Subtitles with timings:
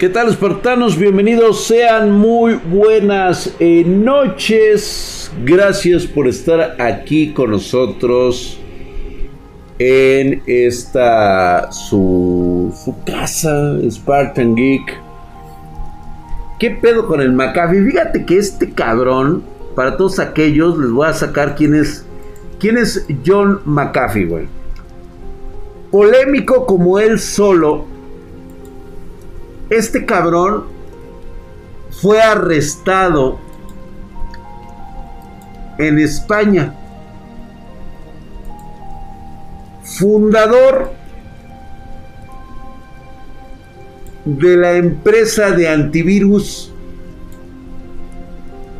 [0.00, 0.96] ¿Qué tal espartanos?
[0.96, 5.30] Bienvenidos, sean muy buenas eh, noches.
[5.44, 8.58] Gracias por estar aquí con nosotros
[9.78, 12.74] en esta su,
[13.04, 14.98] casa, Spartan Geek.
[16.58, 17.84] ¿Qué pedo con el McAfee?
[17.84, 19.44] Fíjate que este cabrón,
[19.76, 22.06] para todos aquellos, les voy a sacar quién es,
[22.58, 24.48] quién es John McAfee, güey.
[25.90, 27.89] Polémico como él solo,
[29.70, 30.64] este cabrón
[31.90, 33.38] fue arrestado
[35.78, 36.74] en España.
[39.84, 40.92] Fundador
[44.24, 46.72] de la empresa de antivirus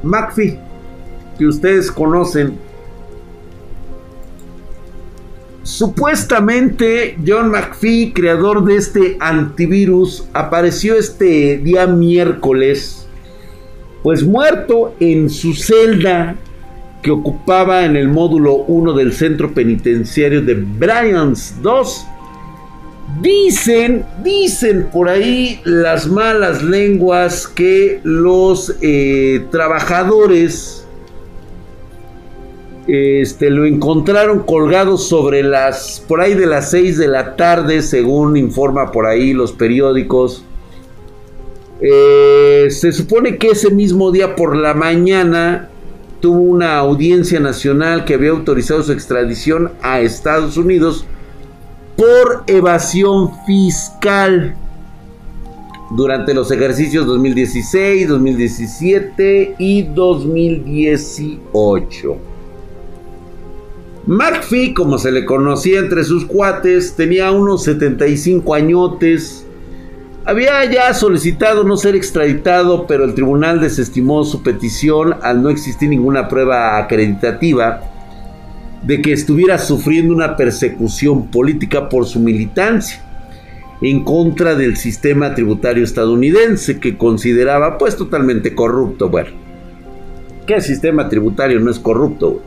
[0.03, 0.59] McAfee,
[1.39, 2.70] que ustedes conocen.
[5.71, 13.07] Supuestamente John McPhee, creador de este antivirus, apareció este día miércoles,
[14.03, 16.35] pues muerto en su celda
[17.03, 22.07] que ocupaba en el módulo 1 del centro penitenciario de Bryans 2.
[23.23, 30.80] Dicen, dicen por ahí las malas lenguas que los eh, trabajadores
[32.93, 38.37] este, lo encontraron colgado sobre las, por ahí de las 6 de la tarde, según
[38.37, 40.45] informa por ahí los periódicos.
[41.81, 45.69] Eh, se supone que ese mismo día por la mañana
[46.21, 51.05] tuvo una audiencia nacional que había autorizado su extradición a Estados Unidos
[51.97, 54.57] por evasión fiscal
[55.91, 62.30] durante los ejercicios 2016, 2017 y 2018.
[64.07, 69.47] McPhee, como se le conocía entre sus cuates, tenía unos 75 añotes.
[70.25, 75.91] Había ya solicitado no ser extraditado, pero el tribunal desestimó su petición al no existir
[75.91, 77.83] ninguna prueba acreditativa
[78.83, 83.05] de que estuviera sufriendo una persecución política por su militancia
[83.83, 89.11] en contra del sistema tributario estadounidense que consideraba pues totalmente corrupto.
[89.11, 89.31] Bueno,
[90.47, 92.43] ¿qué sistema tributario no es corrupto?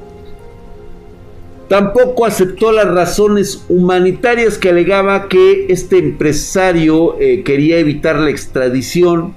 [1.67, 9.33] Tampoco aceptó las razones humanitarias que alegaba que este empresario eh, quería evitar la extradición,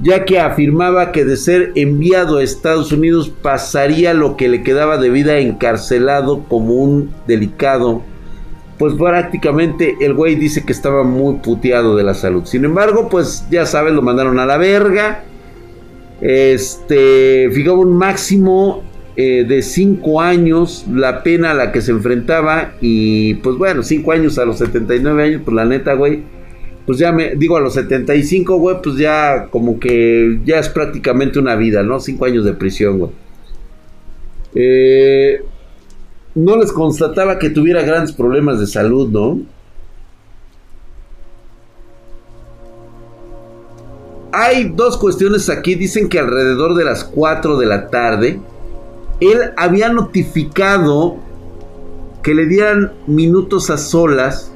[0.00, 4.98] ya que afirmaba que de ser enviado a Estados Unidos pasaría lo que le quedaba
[4.98, 8.02] de vida encarcelado como un delicado.
[8.78, 12.46] Pues prácticamente el güey dice que estaba muy puteado de la salud.
[12.46, 15.22] Sin embargo, pues ya saben, lo mandaron a la verga.
[16.20, 18.82] Este, fijaba un máximo
[19.16, 24.12] eh, de 5 años la pena a la que se enfrentaba y pues bueno, 5
[24.12, 26.22] años a los 79 años, pues la neta, güey,
[26.86, 31.38] pues ya me digo a los 75, güey, pues ya como que ya es prácticamente
[31.38, 32.00] una vida, ¿no?
[32.00, 33.10] 5 años de prisión, güey.
[34.54, 35.42] Eh,
[36.34, 39.40] no les constataba que tuviera grandes problemas de salud, ¿no?
[44.32, 48.40] Hay dos cuestiones aquí, dicen que alrededor de las 4 de la tarde,
[49.30, 51.16] él había notificado
[52.22, 54.52] que le dieran minutos a solas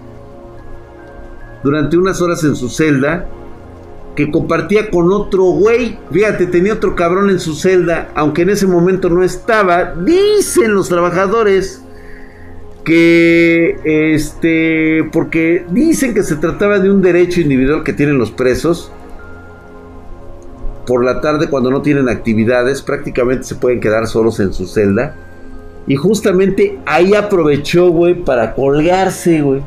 [1.63, 3.27] durante unas horas en su celda
[4.15, 5.99] que compartía con otro güey.
[6.11, 9.95] Fíjate, tenía otro cabrón en su celda, aunque en ese momento no estaba.
[9.95, 11.83] Dicen los trabajadores
[12.83, 18.93] que este porque dicen que se trataba de un derecho individual que tienen los presos
[20.87, 25.17] por la tarde cuando no tienen actividades, prácticamente se pueden quedar solos en su celda.
[25.87, 29.63] Y justamente ahí aprovechó, güey, para colgarse, güey.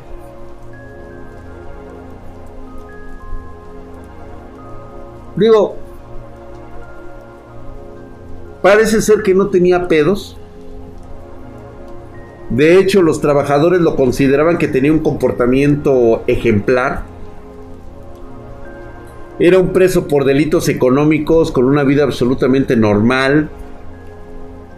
[5.35, 5.78] Digo,
[8.62, 10.38] parece ser que no tenía pedos.
[12.50, 17.03] De hecho, los trabajadores lo consideraban que tenía un comportamiento ejemplar.
[19.40, 23.50] Era un preso por delitos económicos con una vida absolutamente normal.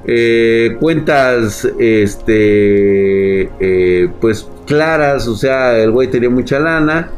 [0.05, 7.09] Eh, cuentas, este, eh, pues claras, o sea, el güey tenía mucha lana.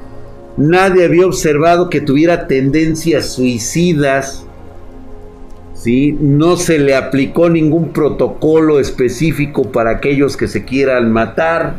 [0.56, 4.46] Nadie había observado que tuviera tendencias suicidas.
[5.74, 6.18] ¿sí?
[6.20, 11.76] No se le aplicó ningún protocolo específico para aquellos que se quieran matar.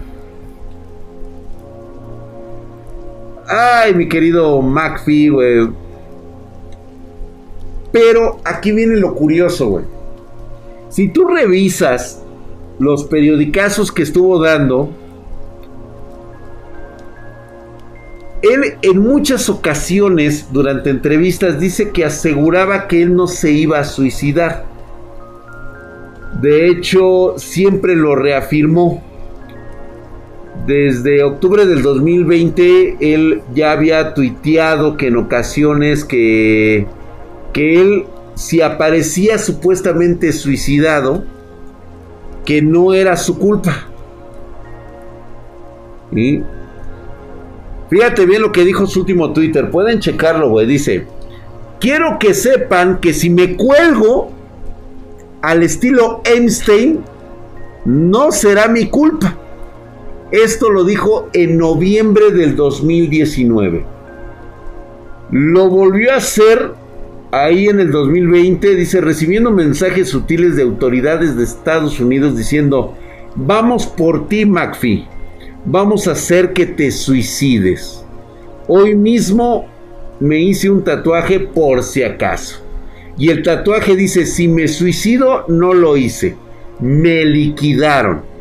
[3.46, 5.68] Ay, mi querido McPhee, güey.
[7.92, 9.84] Pero aquí viene lo curioso, güey.
[10.88, 12.22] Si tú revisas
[12.78, 14.90] los periodicazos que estuvo dando,
[18.42, 23.84] él en muchas ocasiones durante entrevistas dice que aseguraba que él no se iba a
[23.84, 24.64] suicidar.
[26.40, 29.02] De hecho, siempre lo reafirmó.
[30.66, 36.86] Desde octubre del 2020, él ya había tuiteado que en ocasiones que,
[37.52, 41.24] que él, si aparecía supuestamente suicidado,
[42.46, 43.88] que no era su culpa.
[46.12, 46.40] Y
[47.90, 49.70] fíjate bien lo que dijo su último Twitter.
[49.70, 50.66] Pueden checarlo, güey.
[50.66, 51.06] Dice:
[51.78, 54.32] Quiero que sepan que si me cuelgo
[55.42, 57.00] al estilo Einstein,
[57.84, 59.36] no será mi culpa.
[60.34, 63.84] Esto lo dijo en noviembre del 2019.
[65.30, 66.72] Lo volvió a hacer
[67.30, 68.74] ahí en el 2020.
[68.74, 72.94] Dice, recibiendo mensajes sutiles de autoridades de Estados Unidos diciendo,
[73.36, 75.06] vamos por ti, McPhee.
[75.66, 78.04] Vamos a hacer que te suicides.
[78.66, 79.66] Hoy mismo
[80.18, 82.60] me hice un tatuaje por si acaso.
[83.16, 86.34] Y el tatuaje dice, si me suicido, no lo hice.
[86.80, 88.33] Me liquidaron.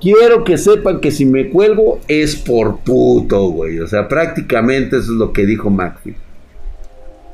[0.00, 3.80] Quiero que sepan que si me cuelgo es por puto, güey.
[3.80, 6.16] O sea, prácticamente eso es lo que dijo McPhee.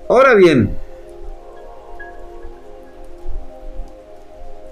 [0.08, 0.70] Ahora bien,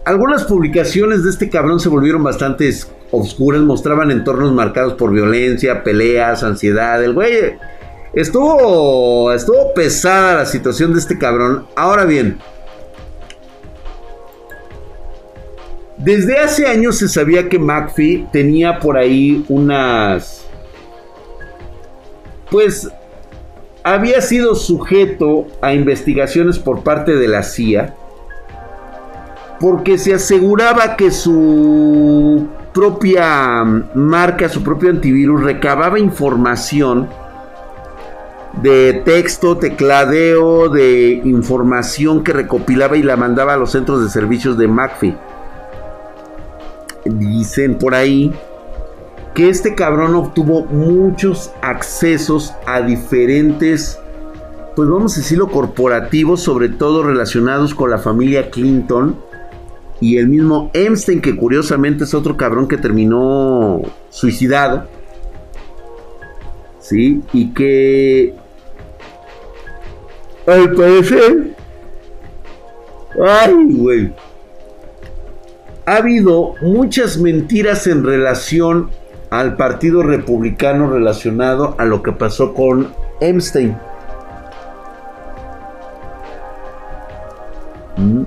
[0.04, 2.70] algunas publicaciones de este cabrón se volvieron bastante
[3.10, 7.02] oscuras, mostraban entornos marcados por violencia, peleas, ansiedad.
[7.02, 7.56] El güey
[8.12, 11.66] Estuvo, estuvo pesada la situación de este cabrón.
[11.76, 12.38] Ahora bien,
[16.02, 20.47] desde hace años se sabía que McPhee tenía por ahí unas...
[22.50, 22.91] Pues
[23.85, 27.94] había sido sujeto a investigaciones por parte de la CIA
[29.61, 33.62] porque se aseguraba que su propia
[33.94, 37.08] marca, su propio antivirus recababa información
[38.62, 44.56] de texto, tecladeo, de información que recopilaba y la mandaba a los centros de servicios
[44.56, 45.17] de McAfee.
[47.19, 48.33] Dicen por ahí
[49.35, 53.99] que este cabrón obtuvo muchos accesos a diferentes,
[54.77, 59.17] pues vamos a decirlo, corporativos, sobre todo relacionados con la familia Clinton
[60.01, 64.87] y el mismo Epstein, que curiosamente es otro cabrón que terminó suicidado.
[66.81, 67.23] ¿Sí?
[67.33, 68.35] Y que
[70.47, 71.55] al parecer.
[73.23, 74.12] Ay, güey.
[75.90, 78.90] Ha habido muchas mentiras en relación
[79.28, 83.76] al Partido Republicano relacionado a lo que pasó con Epstein.
[87.96, 88.22] Mm.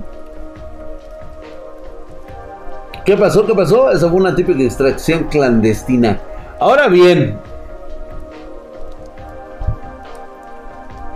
[3.06, 3.46] ¿Qué pasó?
[3.46, 3.90] ¿Qué pasó?
[3.90, 6.20] Esa fue una típica extracción clandestina.
[6.60, 7.38] Ahora bien,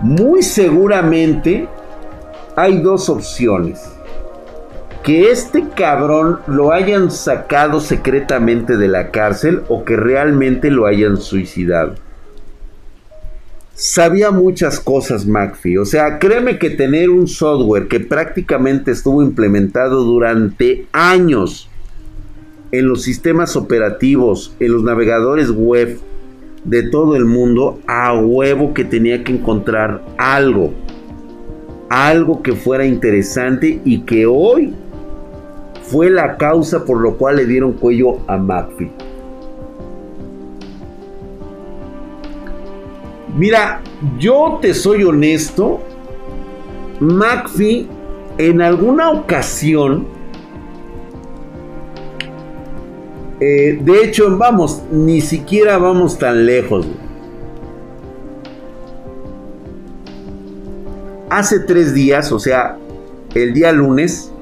[0.00, 1.68] Muy seguramente
[2.56, 3.97] hay dos opciones.
[5.08, 11.16] Que este cabrón lo hayan sacado secretamente de la cárcel o que realmente lo hayan
[11.16, 11.94] suicidado.
[13.72, 15.78] Sabía muchas cosas McPhee.
[15.78, 21.70] O sea, créeme que tener un software que prácticamente estuvo implementado durante años
[22.70, 25.99] en los sistemas operativos, en los navegadores web,
[26.64, 30.74] de todo el mundo a huevo que tenía que encontrar algo.
[31.88, 34.74] Algo que fuera interesante y que hoy
[35.90, 38.90] fue la causa por lo cual le dieron cuello a McPhee.
[43.36, 43.80] Mira,
[44.18, 45.80] yo te soy honesto,
[47.00, 47.88] McPhee
[48.38, 50.18] en alguna ocasión
[53.40, 56.86] Eh, de hecho, vamos, ni siquiera vamos tan lejos.
[61.30, 62.76] Hace tres días, o sea,
[63.34, 64.32] el día lunes,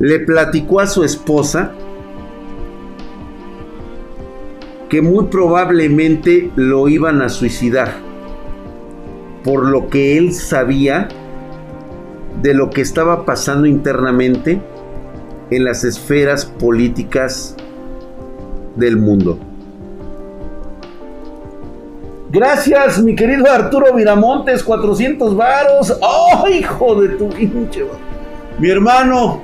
[0.00, 1.72] le platicó a su esposa
[4.88, 8.08] que muy probablemente lo iban a suicidar
[9.44, 11.08] por lo que él sabía
[12.42, 14.60] de lo que estaba pasando internamente
[15.50, 17.56] en las esferas políticas
[18.76, 19.38] del mundo.
[22.30, 25.96] Gracias, mi querido Arturo Miramontes, 400 varos.
[26.02, 27.86] ¡Oh, hijo de tu pinche!
[28.58, 29.42] Mi hermano,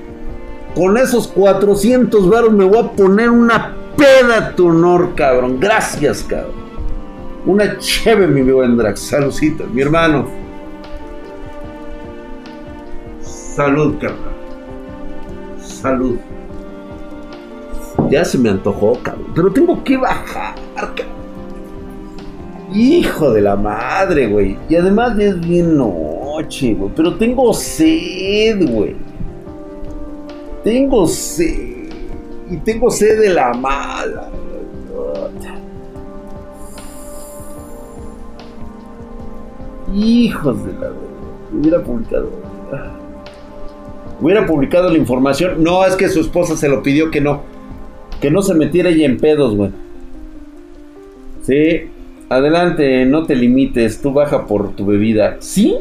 [0.74, 5.58] con esos 400 varos me voy a poner una peda a tu honor, cabrón.
[5.60, 6.64] Gracias, cabrón.
[7.46, 9.00] Una cheve, mi buen Drax.
[9.00, 10.26] Saludcita, mi hermano.
[13.22, 14.34] Salud, cabrón
[15.84, 16.16] salud.
[18.10, 19.32] Ya se me antojó, cabrón.
[19.34, 21.14] Pero tengo que bajar, cabrón.
[22.72, 24.56] Hijo de la madre, güey.
[24.68, 26.90] Y además es bien noche, güey.
[26.96, 28.96] Pero tengo sed, güey.
[30.64, 31.84] Tengo sed.
[32.50, 34.30] Y tengo sed de la mala.
[39.94, 40.90] Hijos de la...
[41.52, 42.30] Hubiera publicado.
[44.20, 45.62] Hubiera publicado la información.
[45.62, 47.42] No, es que su esposa se lo pidió que no.
[48.20, 49.70] Que no se metiera ella en pedos, güey.
[51.42, 51.90] Sí.
[52.30, 54.00] Adelante, no te limites.
[54.00, 55.36] Tú baja por tu bebida.
[55.40, 55.76] ¿Sí?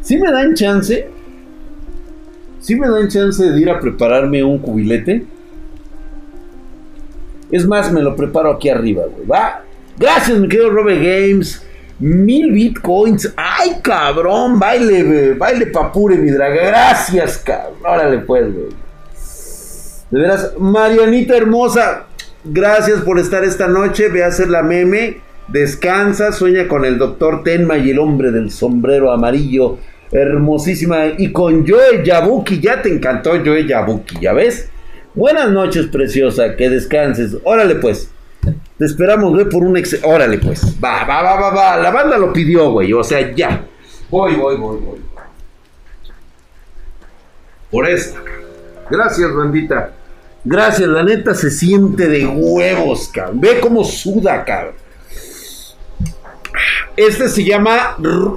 [0.00, 1.15] ¿Sí me dan chance?
[2.66, 5.24] ¿Sí me dan chance de ir a prepararme un cubilete?
[7.48, 9.24] Es más, me lo preparo aquí arriba, güey.
[9.24, 9.62] Va.
[9.96, 11.64] Gracias, mi querido Robe Games.
[12.00, 13.32] Mil bitcoins.
[13.36, 14.58] Ay, cabrón.
[14.58, 16.66] Baile, baile papure, mi draga.
[16.66, 17.78] Gracias, cabrón.
[17.84, 18.68] Órale, pues, güey.
[20.10, 22.06] De veras, Marianita hermosa.
[22.42, 24.08] Gracias por estar esta noche.
[24.08, 25.20] Ve a hacer la meme.
[25.46, 29.78] Descansa, sueña con el doctor Tenma y el hombre del sombrero amarillo.
[30.10, 31.06] Hermosísima.
[31.18, 32.60] Y con Joe Yabuki.
[32.60, 34.68] Ya te encantó Joe Yabuki, ¿ya ves?
[35.14, 36.56] Buenas noches, preciosa.
[36.56, 37.36] Que descanses.
[37.44, 38.10] Órale, pues.
[38.78, 39.98] Te esperamos, güey, por un ex.
[40.04, 40.76] Órale, pues.
[40.82, 41.76] Va, va, va, va, va.
[41.78, 42.92] La banda lo pidió, güey.
[42.92, 43.64] O sea, ya.
[44.10, 45.00] Voy, voy, voy, voy.
[47.70, 48.20] Por esta.
[48.88, 49.92] Gracias, bandita.
[50.44, 53.40] Gracias, la neta se siente de huevos, cabrón.
[53.40, 54.74] Ve cómo suda, cabrón.
[56.96, 57.96] Este se llama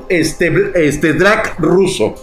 [0.10, 1.16] este, este
[1.58, 2.16] ruso.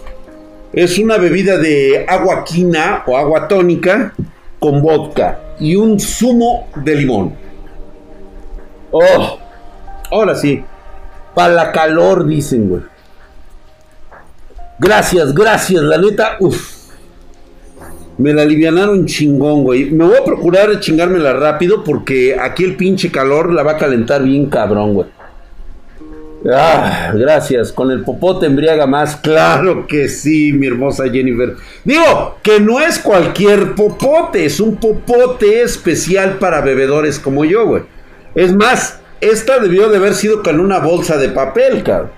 [0.73, 4.13] Es una bebida de agua quina o agua tónica
[4.59, 7.35] con vodka y un zumo de limón.
[8.91, 9.39] Oh,
[10.11, 10.63] ahora sí.
[11.33, 12.81] Para la calor, dicen, güey.
[14.79, 16.37] Gracias, gracias, la neta.
[16.39, 16.77] Uf.
[18.17, 19.91] Me la alivianaron chingón, güey.
[19.91, 24.23] Me voy a procurar chingármela rápido porque aquí el pinche calor la va a calentar
[24.23, 25.07] bien cabrón, güey.
[26.53, 27.71] Ah, gracias.
[27.71, 29.15] Con el popote embriaga más.
[29.17, 31.55] Claro que sí, mi hermosa Jennifer.
[31.83, 37.83] Digo, que no es cualquier popote, es un popote especial para bebedores como yo, güey.
[38.35, 42.11] Es más, esta debió de haber sido con una bolsa de papel, cabrón.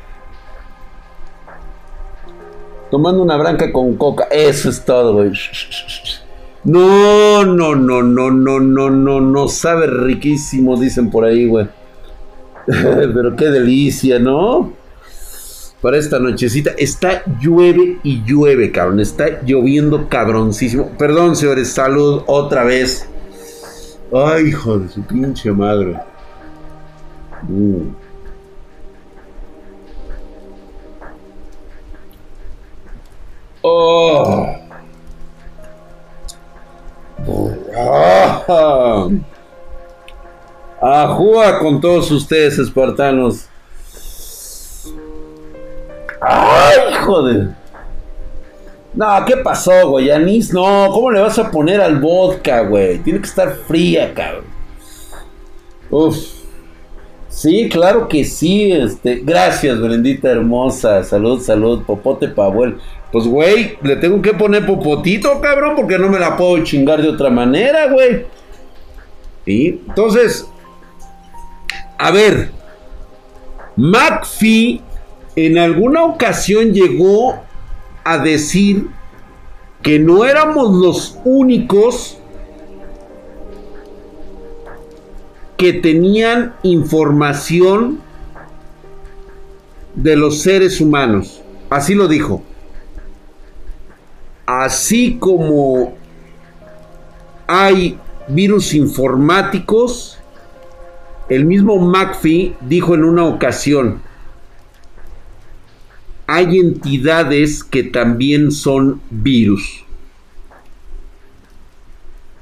[2.91, 4.27] Tomando una branca con coca.
[4.31, 5.31] Eso es todo, güey.
[6.63, 9.47] No, no, no, no, no, no, no, no.
[9.47, 11.67] Sabe riquísimo, dicen por ahí, güey.
[13.13, 14.73] Pero qué delicia, ¿no?
[15.81, 16.71] Para esta nochecita.
[16.77, 18.99] Está llueve y llueve, cabrón.
[18.99, 20.91] Está lloviendo cabroncísimo.
[20.97, 21.69] Perdón, señores.
[21.69, 23.07] Salud otra vez.
[24.13, 25.97] Ay, hijo de su pinche madre.
[27.47, 27.95] Mm.
[33.61, 34.55] Oh.
[37.75, 39.09] Ah.
[40.81, 43.45] Ajúa con todos ustedes, espartanos.
[46.21, 47.49] ¡Ay, joder!
[48.93, 50.09] No, ¿qué pasó, güey?
[50.09, 50.87] Anís, no.
[50.91, 52.99] ¿Cómo le vas a poner al vodka, güey?
[52.99, 54.45] Tiene que estar fría, cabrón.
[55.89, 56.17] Uf.
[57.27, 58.71] Sí, claro que sí.
[58.71, 61.03] Este, gracias, Brendita hermosa.
[61.03, 61.83] Salud, salud.
[61.83, 62.77] Popote pa' abuelo.
[63.11, 67.09] Pues, güey, le tengo que poner popotito, cabrón, porque no me la puedo chingar de
[67.09, 68.25] otra manera, güey.
[69.45, 69.81] ¿Sí?
[69.87, 70.47] Entonces,
[71.99, 72.49] a ver,
[73.75, 74.81] McPhee
[75.35, 77.41] en alguna ocasión llegó
[78.05, 78.87] a decir
[79.81, 82.17] que no éramos los únicos
[85.57, 87.99] que tenían información
[89.93, 91.41] de los seres humanos.
[91.69, 92.41] Así lo dijo.
[94.45, 95.95] Así como
[97.45, 100.18] hay virus informáticos,
[101.29, 104.01] el mismo McPhee dijo en una ocasión,
[106.27, 109.83] hay entidades que también son virus.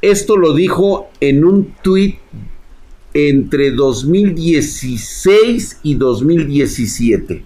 [0.01, 2.20] Esto lo dijo en un tuit
[3.13, 7.44] entre 2016 y 2017.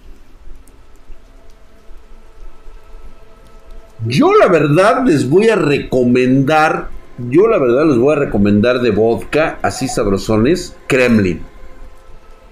[4.06, 8.90] Yo la verdad les voy a recomendar, yo la verdad les voy a recomendar de
[8.90, 11.42] vodka, así sabrosones, Kremlin.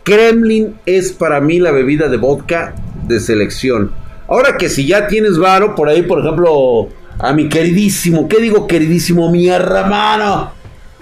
[0.04, 2.74] Kremlin es para mí la bebida de vodka
[3.06, 3.92] de selección.
[4.28, 6.88] Ahora que si ya tienes varo, por ahí, por ejemplo,
[7.18, 9.30] a mi queridísimo, ¿qué digo queridísimo?
[9.30, 10.52] Mi hermano,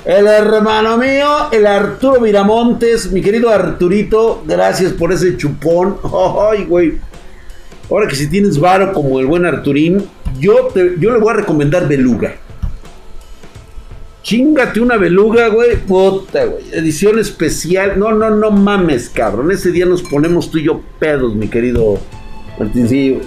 [0.05, 5.99] el hermano mío, el Arturo Miramontes, mi querido Arturito, gracias por ese chupón.
[6.51, 6.99] Ay, güey.
[7.91, 10.05] Ahora que si tienes varo como el buen Arturín,
[10.39, 12.35] yo, te, yo le voy a recomendar Beluga.
[14.29, 15.77] Chingate una beluga, güey.
[15.77, 16.63] Puta, güey.
[16.75, 17.99] Edición especial.
[17.99, 19.51] No, no, no mames, cabrón.
[19.51, 21.99] Ese día nos ponemos tú y yo pedos, mi querido
[22.59, 23.21] Martincillo.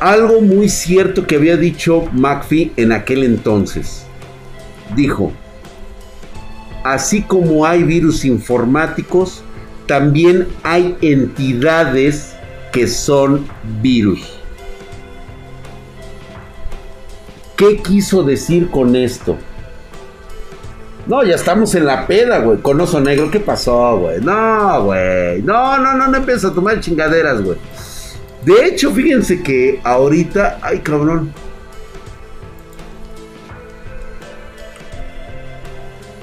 [0.00, 4.04] Algo muy cierto que había dicho McPhee en aquel entonces.
[4.94, 5.32] Dijo,
[6.84, 9.42] así como hay virus informáticos,
[9.86, 12.34] también hay entidades
[12.70, 13.46] que son
[13.80, 14.37] virus.
[17.58, 19.36] ¿Qué quiso decir con esto?
[21.08, 22.58] No, ya estamos en la peda, güey.
[22.58, 24.20] Con oso negro, ¿qué pasó, güey?
[24.20, 25.42] No, güey.
[25.42, 27.58] No, no, no, no empieza a tomar chingaderas, güey.
[28.44, 30.60] De hecho, fíjense que ahorita.
[30.62, 31.32] Ay, cabrón.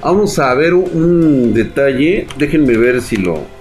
[0.00, 2.28] Vamos a ver un detalle.
[2.38, 3.55] Déjenme ver si lo.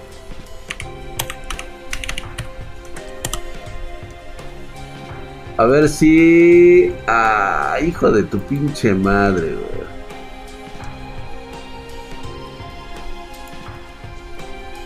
[5.58, 6.94] A ver si.
[7.08, 9.86] Ah, hijo de tu pinche madre, güey.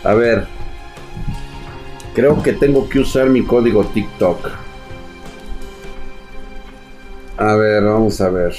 [0.04, 0.46] A ver.
[2.14, 4.50] Creo que tengo que usar mi código TikTok.
[7.36, 8.54] A ver, vamos a ver.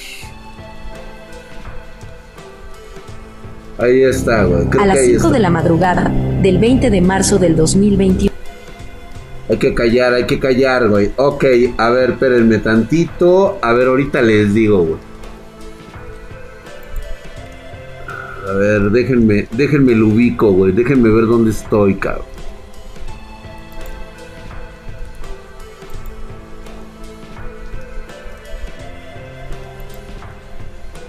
[3.78, 4.68] Ahí está, güey.
[4.80, 8.31] a las 5 de la madrugada del 20 de marzo del 2021.
[9.52, 11.12] Hay que callar, hay que callar, güey.
[11.18, 11.44] Ok,
[11.78, 13.60] a ver, espérenme tantito.
[13.62, 15.00] A ver, ahorita les digo, güey.
[18.48, 20.72] A ver, déjenme, déjenme lo ubico, güey.
[20.72, 22.26] Déjenme ver dónde estoy, cabrón.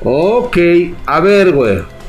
[0.03, 0.59] Ok,
[1.07, 2.02] a ver, güey.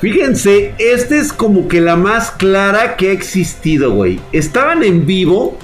[0.00, 4.20] Fíjense, esta es como que la más clara que ha existido, güey.
[4.32, 5.58] Estaban en vivo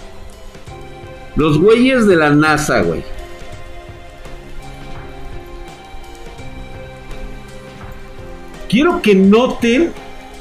[1.37, 3.05] los güeyes de la NASA, güey.
[8.69, 9.93] Quiero que noten,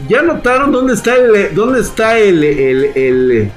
[0.10, 3.52] ya notaron dónde está el, dónde está el, el, el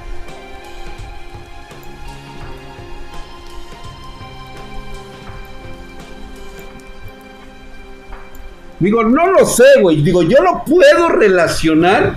[8.79, 10.01] Digo, no lo sé, güey.
[10.01, 12.15] Digo, yo lo puedo relacionar.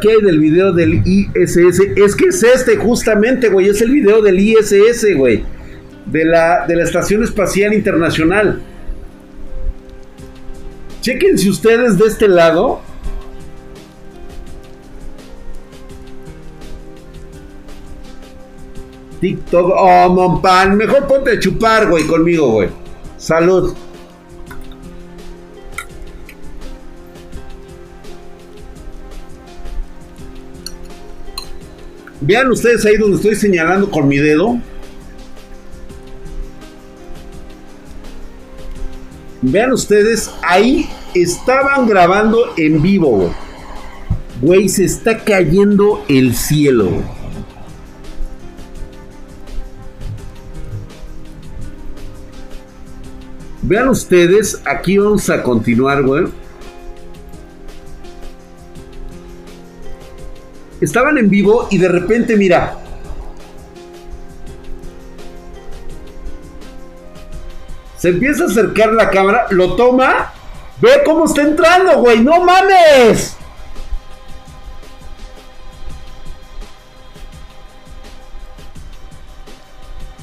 [0.00, 1.56] ¿Qué hay del video del ISS?
[1.96, 3.68] Es que es este, justamente, güey.
[3.68, 5.44] Es el video del ISS, güey.
[6.04, 8.60] De la, de la Estación Espacial Internacional.
[11.00, 12.80] Chequense ustedes de este lado.
[19.20, 19.72] TikTok.
[19.74, 20.76] Oh, monpan.
[20.76, 22.68] Mejor ponte a chupar, güey, conmigo, güey.
[23.16, 23.74] Salud.
[32.26, 34.58] Vean ustedes ahí donde estoy señalando con mi dedo.
[39.42, 43.30] Vean ustedes, ahí estaban grabando en vivo,
[44.40, 44.70] güey.
[44.70, 46.88] se está cayendo el cielo,
[53.60, 56.24] Vean ustedes, aquí vamos a continuar, güey.
[60.80, 62.78] Estaban en vivo y de repente, mira.
[67.96, 70.32] Se empieza a acercar la cámara, lo toma.
[70.80, 72.20] Ve cómo está entrando, güey.
[72.20, 73.36] No mames.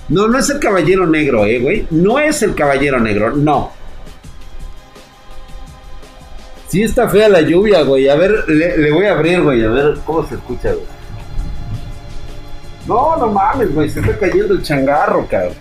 [0.09, 1.87] No, no es el caballero negro, eh, güey.
[1.89, 3.71] No es el caballero negro, no.
[6.71, 8.07] Sí está fea la lluvia, güey.
[8.07, 9.61] A ver, le, voy a abrir, güey.
[9.61, 10.85] A ver cómo se escucha, güey.
[12.87, 13.89] No, no mames, güey.
[13.89, 15.53] Se está cayendo el changarro, cabrón.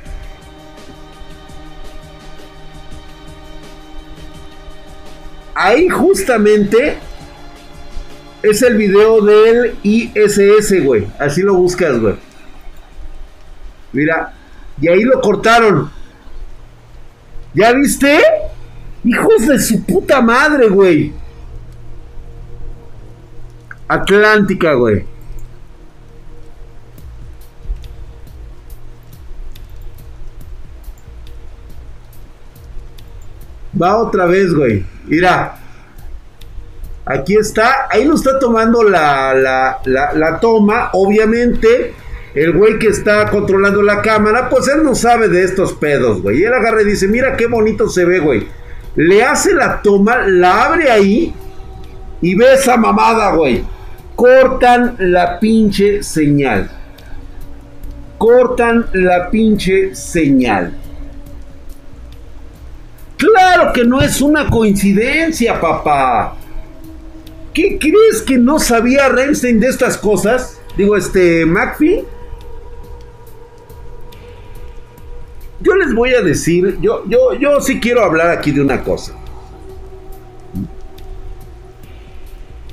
[5.53, 6.97] Ahí justamente
[8.45, 11.09] es el video del ISS, güey.
[11.19, 12.15] Así lo buscas, güey.
[13.93, 14.33] Mira,
[14.81, 15.91] y ahí lo cortaron.
[17.53, 18.21] ¿Ya viste?
[19.11, 21.13] Hijos de su puta madre, güey.
[23.89, 25.05] Atlántica, güey.
[33.83, 34.87] Va otra vez, güey.
[35.07, 35.57] Mira.
[37.05, 37.89] Aquí está.
[37.91, 40.91] Ahí lo está tomando la, la, la, la toma.
[40.93, 41.95] Obviamente,
[42.37, 46.39] el güey que está controlando la cámara, pues él no sabe de estos pedos, güey.
[46.39, 48.60] Y él agarra y dice, mira qué bonito se ve, güey
[48.97, 51.35] le hace la toma, la abre ahí
[52.21, 53.65] y ve esa mamada, güey.
[54.17, 56.71] cortan la pinche señal.
[58.19, 60.75] Cortan la pinche señal.
[63.17, 66.37] Claro que no es una coincidencia, papá.
[67.55, 70.61] ¿Qué crees que no sabía Renstein de estas cosas?
[70.77, 72.05] Digo, este, McPhee.
[75.61, 79.15] Yo les voy a decir, yo, yo, yo sí quiero hablar aquí de una cosa.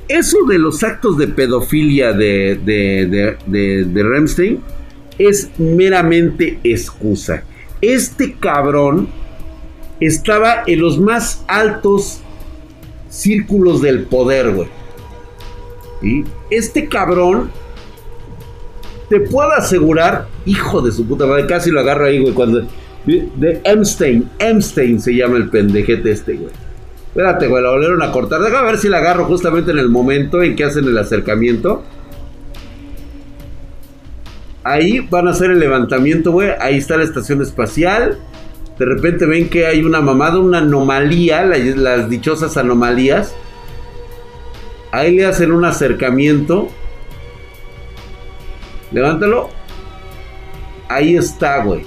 [0.08, 4.60] Eso de los actos de pedofilia de, de, de, de Remstein
[5.18, 7.42] es meramente excusa.
[7.82, 9.08] Este cabrón
[10.00, 12.22] estaba en los más altos
[13.10, 14.68] círculos del poder, güey.
[16.02, 17.50] Y este cabrón,
[19.08, 22.62] te puedo asegurar, hijo de su puta madre, casi lo agarro ahí, güey, cuando...
[23.06, 26.50] De Emstein, Emstein se llama el pendejete este, güey.
[27.06, 28.40] Espérate, güey, lo volvieron a cortar.
[28.40, 31.82] Déjame ver si la agarro justamente en el momento en que hacen el acercamiento.
[34.62, 36.50] Ahí van a hacer el levantamiento, güey.
[36.60, 38.18] Ahí está la estación espacial.
[38.78, 43.34] De repente ven que hay una mamada, una anomalía, las, dichosas anomalías.
[44.92, 46.68] Ahí le hacen un acercamiento.
[48.90, 49.50] Levántalo.
[50.88, 51.84] Ahí está, güey.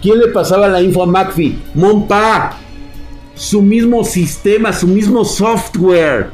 [0.00, 1.58] ¿Quién le pasaba la info a McAfee?
[1.74, 2.58] Monpa.
[3.34, 6.30] Su mismo sistema, su mismo software.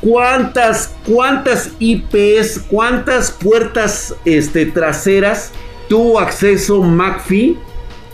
[0.00, 5.52] ¿Cuántas, cuántas IPs, cuántas puertas este, traseras
[5.88, 7.56] tuvo acceso McAfee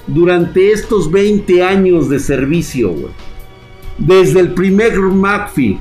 [0.06, 2.94] durante estos 20 años de servicio,
[3.98, 5.78] Desde el primer McAfee,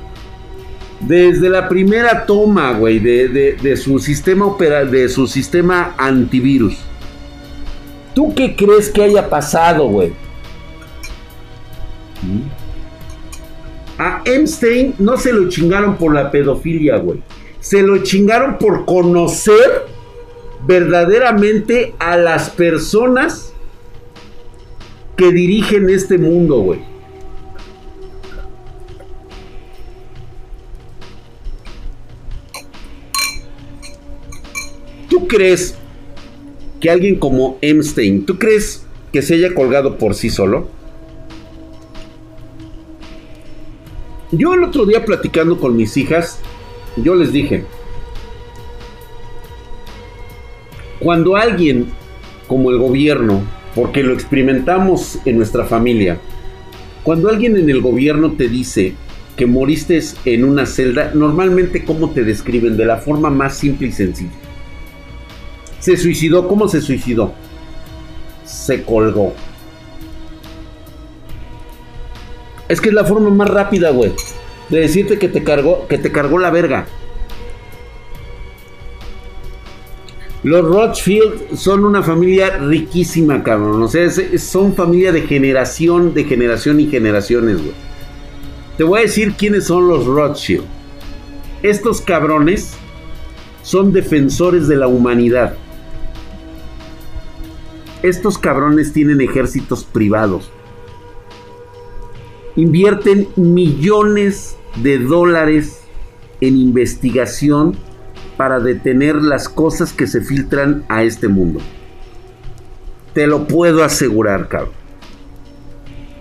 [1.08, 6.78] desde la primera toma, güey, de, su sistema opera, de su sistema antivirus.
[8.14, 10.14] ¿Tú qué crees que haya pasado, güey?
[13.98, 17.22] A Epstein no se lo chingaron por la pedofilia, güey.
[17.60, 19.88] Se lo chingaron por conocer
[20.66, 23.54] verdaderamente a las personas
[25.16, 26.91] que dirigen este mundo, güey.
[35.32, 35.76] Crees
[36.82, 40.68] que alguien como Epstein, tú crees que se haya colgado por sí solo?
[44.34, 46.40] Yo el otro día platicando con mis hijas,
[46.98, 47.64] yo les dije,
[51.00, 51.88] cuando alguien
[52.48, 53.42] como el gobierno,
[53.74, 56.20] porque lo experimentamos en nuestra familia,
[57.04, 58.96] cuando alguien en el gobierno te dice
[59.38, 63.92] que moriste en una celda, normalmente cómo te describen de la forma más simple y
[63.94, 64.51] sencilla.
[65.82, 67.34] Se suicidó, ¿cómo se suicidó?
[68.46, 69.34] Se colgó.
[72.70, 74.14] Es que es la forma más rápida, güey.
[74.70, 76.86] De decirte que te cargó, que te cargó la verga.
[80.44, 83.82] Los Rothschild son una familia riquísima, cabrón.
[83.82, 87.74] O sea, son familia de generación, de generación y generaciones, güey.
[88.78, 90.64] Te voy a decir quiénes son los Rothschild.
[91.64, 92.74] Estos cabrones
[93.64, 95.56] son defensores de la humanidad.
[98.04, 100.52] Estos cabrones tienen ejércitos privados
[102.56, 105.82] invierten millones de dólares
[106.42, 107.76] en investigación
[108.38, 111.60] para detener las cosas que se filtran a este mundo.
[113.14, 114.74] Te lo puedo asegurar, cabrón.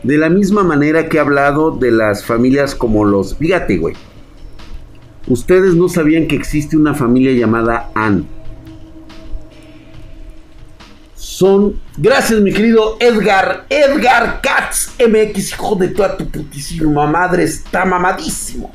[0.03, 3.37] De la misma manera que he hablado de las familias como los...
[3.37, 3.95] Fíjate, güey.
[5.27, 8.27] Ustedes no sabían que existe una familia llamada Ann
[11.41, 11.81] son.
[11.97, 13.65] Gracias, mi querido Edgar.
[13.71, 17.45] Edgar Katz MX, hijo de toda tu putísima madre.
[17.45, 18.71] Está mamadísimo,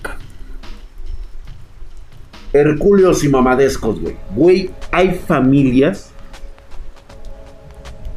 [2.51, 4.15] Hercúleos y mamadescos, güey.
[4.33, 6.09] Güey, hay familias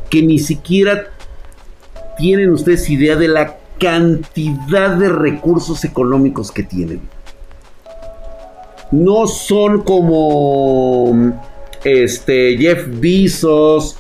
[0.08, 1.08] que ni siquiera
[2.16, 7.02] tienen ustedes idea de la cantidad de recursos económicos que tienen.
[8.92, 11.34] No son como
[11.84, 13.98] este Jeff Bezos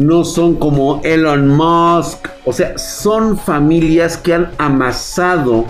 [0.00, 5.66] no son como Elon Musk, o sea, son familias que han amasado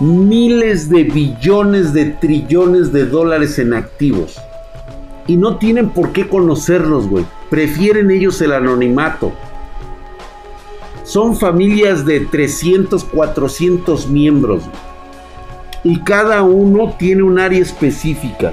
[0.00, 4.36] miles de billones de trillones de dólares en activos.
[5.26, 7.24] Y no tienen por qué conocerlos, güey.
[7.48, 9.32] Prefieren ellos el anonimato.
[11.02, 14.64] Son familias de 300, 400 miembros.
[15.82, 18.52] Y cada uno tiene un área específica.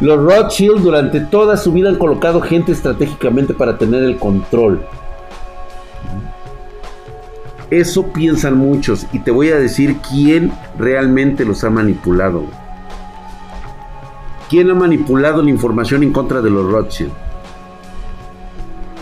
[0.00, 4.82] Los Rothschild durante toda su vida han colocado gente estratégicamente para tener el control.
[7.70, 12.44] Eso piensan muchos y te voy a decir quién realmente los ha manipulado.
[14.48, 17.12] ¿Quién ha manipulado la información en contra de los Rothschild?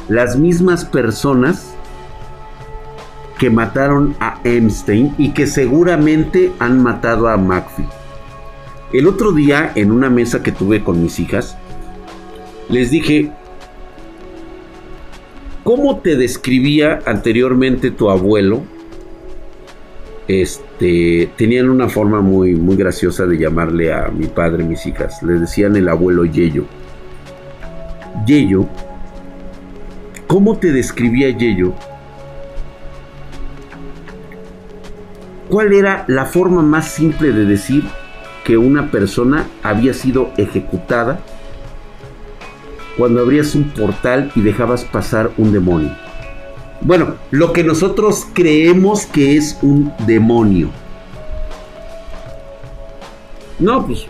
[0.08, 1.74] Las mismas personas
[3.38, 7.97] que mataron a Einstein y que seguramente han matado a McPhee.
[8.92, 11.58] El otro día, en una mesa que tuve con mis hijas,
[12.70, 13.30] les dije,
[15.62, 18.62] ¿cómo te describía anteriormente tu abuelo?
[20.26, 25.22] Este, tenían una forma muy, muy graciosa de llamarle a mi padre, mis hijas.
[25.22, 26.64] Le decían el abuelo Yello.
[28.24, 28.68] Yello,
[30.26, 31.74] ¿cómo te describía Yello?
[35.50, 37.84] ¿Cuál era la forma más simple de decir
[38.48, 41.20] que una persona había sido ejecutada
[42.96, 45.90] cuando abrías un portal y dejabas pasar un demonio?
[46.80, 50.70] Bueno, lo que nosotros creemos que es un demonio.
[53.58, 54.06] No, pues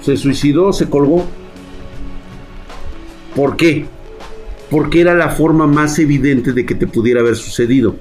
[0.00, 1.26] se suicidó, se colgó.
[3.36, 3.84] ¿Por qué?
[4.70, 7.96] Porque era la forma más evidente de que te pudiera haber sucedido.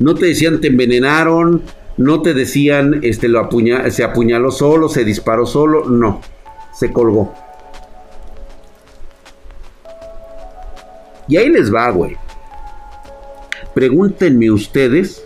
[0.00, 1.62] No te decían te envenenaron,
[1.98, 3.48] no te decían, este, lo
[3.90, 5.84] se apuñaló solo, se disparó solo.
[5.84, 6.20] No,
[6.72, 7.34] se colgó.
[11.26, 12.16] Y ahí les va, güey.
[13.74, 15.22] Pregúntenme ustedes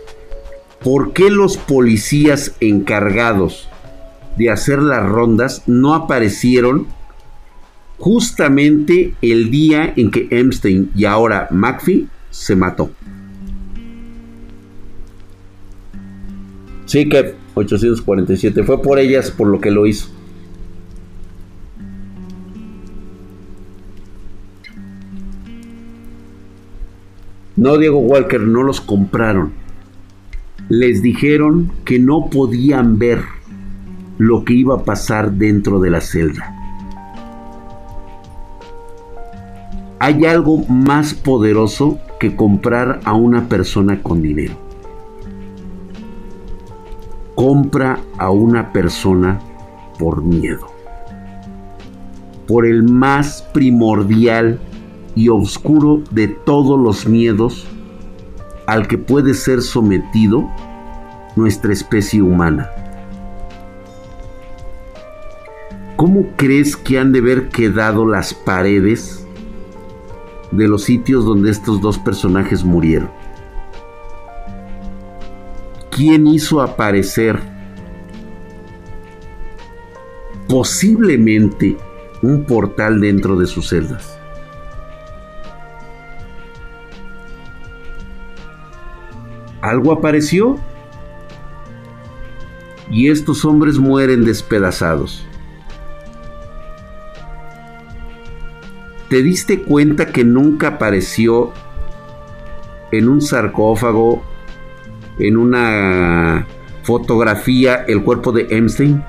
[0.83, 3.69] por qué los policías encargados
[4.35, 6.87] de hacer las rondas no aparecieron
[7.99, 12.89] justamente el día en que Epstein y ahora McPhee se mató.
[16.93, 18.61] Sí, que 847.
[18.61, 20.09] Fue por ellas por lo que lo hizo.
[27.55, 29.53] No, Diego Walker, no los compraron.
[30.69, 33.23] Les dijeron que no podían ver
[34.19, 36.53] lo que iba a pasar dentro de la celda.
[39.97, 44.62] Hay algo más poderoso que comprar a una persona con dinero
[47.35, 49.39] compra a una persona
[49.97, 50.67] por miedo.
[52.47, 54.59] Por el más primordial
[55.15, 57.67] y oscuro de todos los miedos
[58.67, 60.49] al que puede ser sometido
[61.35, 62.69] nuestra especie humana.
[65.95, 69.25] ¿Cómo crees que han de haber quedado las paredes
[70.51, 73.22] de los sitios donde estos dos personajes murieron?
[75.95, 77.39] Quién hizo aparecer
[80.47, 81.77] posiblemente
[82.21, 84.19] un portal dentro de sus celdas.
[89.61, 90.57] Algo apareció
[92.89, 95.25] y estos hombres mueren despedazados.
[99.09, 101.53] ¿Te diste cuenta que nunca apareció
[102.91, 104.32] en un sarcófago
[105.19, 106.47] en una
[106.83, 109.03] fotografía el cuerpo de Epstein,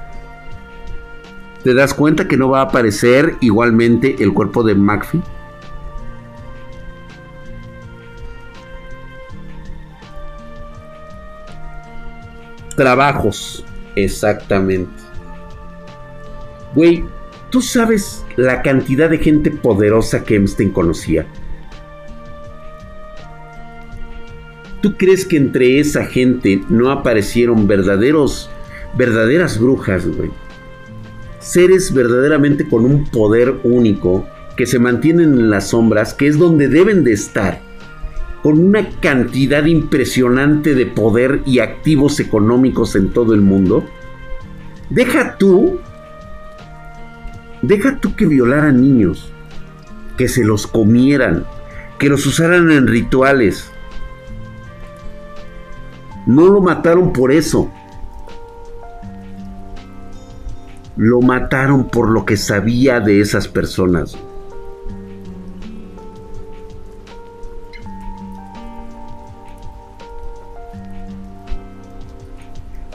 [1.62, 5.22] te das cuenta que no va a aparecer igualmente el cuerpo de McPhee.
[12.76, 13.64] Trabajos,
[13.96, 14.92] exactamente.
[16.74, 17.04] Güey,
[17.50, 21.26] ¿tú sabes la cantidad de gente poderosa que Epstein conocía?
[24.84, 28.50] ¿Tú crees que entre esa gente no aparecieron verdaderos,
[28.98, 30.28] verdaderas brujas, güey?
[31.38, 34.26] Seres verdaderamente con un poder único
[34.58, 37.62] que se mantienen en las sombras, que es donde deben de estar,
[38.42, 43.86] con una cantidad impresionante de poder y activos económicos en todo el mundo.
[44.90, 45.80] Deja tú,
[47.62, 49.32] deja tú que violaran niños,
[50.18, 51.46] que se los comieran,
[51.98, 53.70] que los usaran en rituales,
[56.26, 57.70] no lo mataron por eso.
[60.96, 64.16] Lo mataron por lo que sabía de esas personas.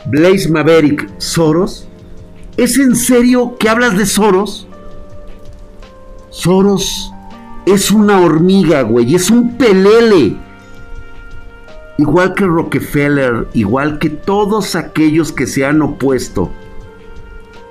[0.06, 1.88] Blaze Maverick, Soros.
[2.58, 4.68] ¿Es en serio que hablas de Soros?
[6.30, 7.12] Soros
[7.66, 10.36] es una hormiga, güey, es un pelele
[12.00, 16.50] igual que Rockefeller, igual que todos aquellos que se han opuesto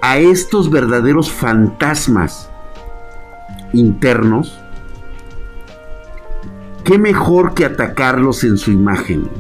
[0.03, 2.51] a estos verdaderos fantasmas
[3.73, 4.61] internos,
[6.85, 9.31] qué mejor que atacarlos en su imagen.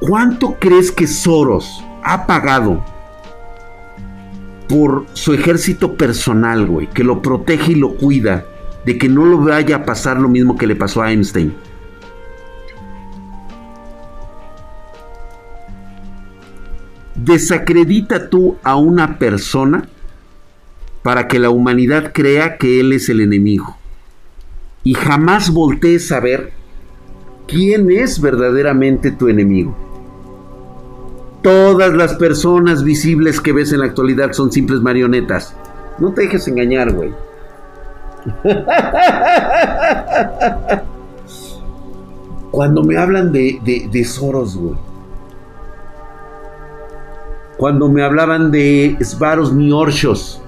[0.00, 2.84] ¿Cuánto crees que Soros ha pagado
[4.68, 6.88] por su ejército personal, güey?
[6.88, 8.46] Que lo protege y lo cuida
[8.84, 11.65] de que no lo vaya a pasar lo mismo que le pasó a Einstein.
[17.26, 19.88] Desacredita tú a una persona
[21.02, 23.76] para que la humanidad crea que él es el enemigo.
[24.84, 26.52] Y jamás voltees a ver
[27.48, 29.76] quién es verdaderamente tu enemigo.
[31.42, 35.56] Todas las personas visibles que ves en la actualidad son simples marionetas.
[35.98, 37.10] No te dejes engañar, güey.
[42.52, 44.76] Cuando me hablan de, de, Soros, güey.
[47.56, 50.42] Cuando me hablaban de Svaros Niorchos.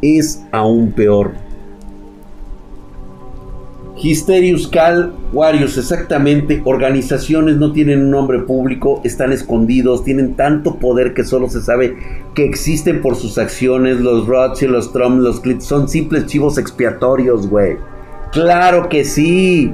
[0.00, 1.32] Es aún peor.
[4.02, 6.60] Histerius Cal Warriors, exactamente.
[6.64, 11.96] Organizaciones no tienen un nombre público, están escondidos, tienen tanto poder que solo se sabe
[12.34, 14.00] que existen por sus acciones.
[14.00, 17.76] Los Rothschild, los Trump, los Clinton son simples chivos expiatorios, güey.
[18.32, 19.72] Claro que sí.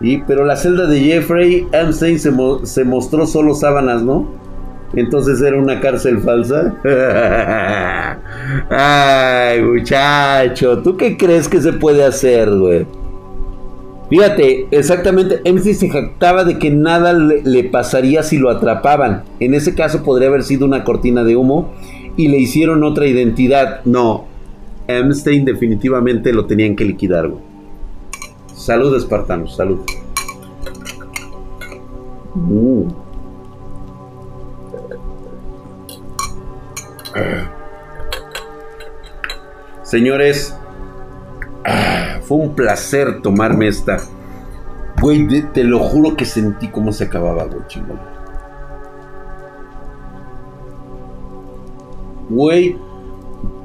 [0.00, 2.32] Y, pero la celda de Jeffrey Epstein se,
[2.64, 4.28] se mostró solo sábanas, ¿no?
[4.94, 6.74] Entonces era una cárcel falsa.
[8.70, 12.86] Ay, muchacho, ¿tú qué crees que se puede hacer, güey?
[14.08, 19.22] Fíjate, exactamente, MC se jactaba de que nada le, pasaría si lo atrapaban.
[19.38, 21.72] En ese caso podría haber sido una cortina de humo
[22.16, 23.84] y le hicieron otra identidad.
[23.84, 24.24] No,
[24.88, 27.28] Epstein definitivamente lo tenían que liquidar.
[27.28, 27.49] Güey.
[28.60, 29.80] Salud, espartanos, salud.
[32.36, 32.88] Uh.
[39.82, 40.54] Señores,
[41.64, 43.96] Ah, fue un placer tomarme esta.
[45.00, 47.98] Güey, te lo juro que sentí cómo se acababa, güey, chingón.
[52.28, 52.78] Güey,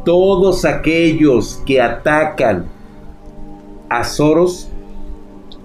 [0.05, 2.67] todos aquellos que atacan
[3.89, 4.69] a Soros,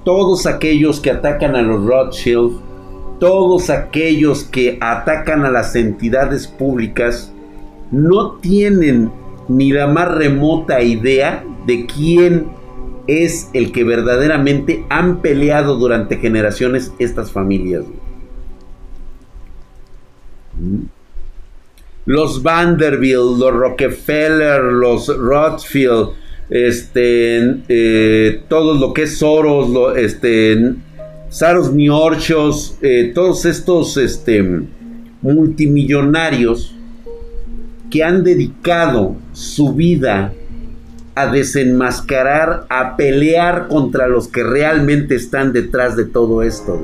[0.04, 2.58] todos aquellos que atacan a los Rothschild,
[3.18, 7.32] todos aquellos que atacan a las entidades públicas,
[7.90, 9.10] no tienen
[9.48, 12.48] ni la más remota idea de quién
[13.06, 17.84] es el que verdaderamente han peleado durante generaciones estas familias.
[22.06, 26.10] Los Vanderbilt, los Rockefeller, los Rothschild,
[26.50, 30.74] este, eh, todo lo que es Soros, este,
[31.28, 34.62] Saros Niorchos, eh, todos estos este,
[35.22, 36.74] multimillonarios
[37.90, 40.32] que han dedicado su vida
[41.14, 46.80] a desenmascarar, a pelear contra los que realmente están detrás de todo esto.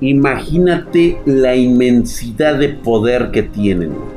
[0.00, 4.15] Imagínate la inmensidad de poder que tienen.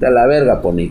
[0.00, 0.90] De la verga, Pony.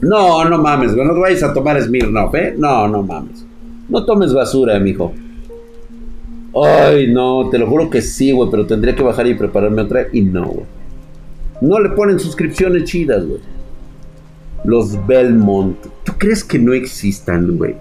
[0.00, 2.54] No, no mames, No te vayas a tomar Smirnoff, ¿eh?
[2.56, 3.44] No, no mames.
[3.88, 5.12] No tomes basura, mijo.
[6.54, 10.06] Ay, no, te lo juro que sí, güey, pero tendría que bajar y prepararme otra.
[10.12, 10.66] Y no, güey.
[11.60, 13.40] No le ponen suscripciones chidas, güey.
[14.64, 15.76] Los Belmont.
[16.04, 17.76] ¿Tú crees que no existan, güey?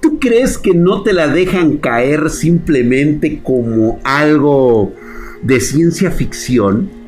[0.00, 4.92] ¿Tú crees que no te la dejan caer simplemente como algo
[5.42, 7.01] de ciencia ficción?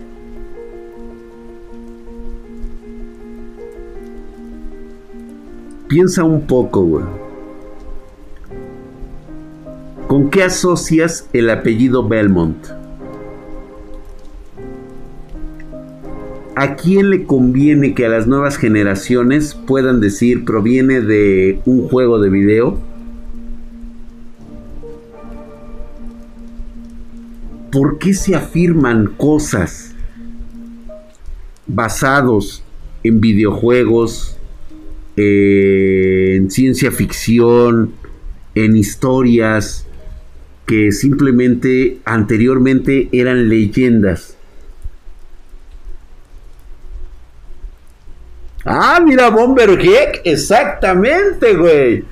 [5.89, 7.05] Piensa un poco, güey.
[10.07, 12.67] ¿Con qué asocias el apellido Belmont?
[16.57, 22.21] ¿A quién le conviene que a las nuevas generaciones puedan decir proviene de un juego
[22.21, 22.79] de video?
[27.73, 29.95] ¿Por qué se afirman cosas
[31.67, 32.63] basados
[33.03, 34.39] en videojuegos,
[35.17, 37.95] en ciencia ficción,
[38.55, 39.87] en historias,
[40.67, 44.37] que simplemente anteriormente eran leyendas.
[48.65, 49.79] Ah, mira, Bomber
[50.25, 52.05] exactamente, güey.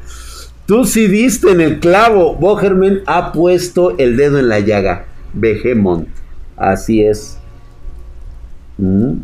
[0.67, 2.35] Tú sí diste en el clavo.
[2.35, 5.07] Bogerman ha puesto el dedo en la llaga.
[5.33, 6.07] Behemoth.
[6.57, 7.39] Así es.
[8.77, 9.15] ¿Mm?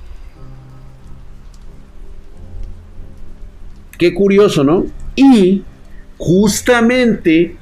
[3.98, 4.86] Qué curioso, ¿no?
[5.16, 5.64] Y
[6.18, 7.56] justamente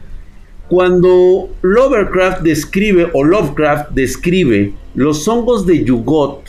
[0.70, 6.44] cuando Lovecraft describe o Lovecraft describe los hongos de Yugot,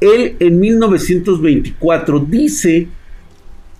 [0.00, 2.88] él en 1924 dice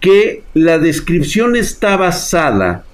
[0.03, 2.85] que la descripción está basada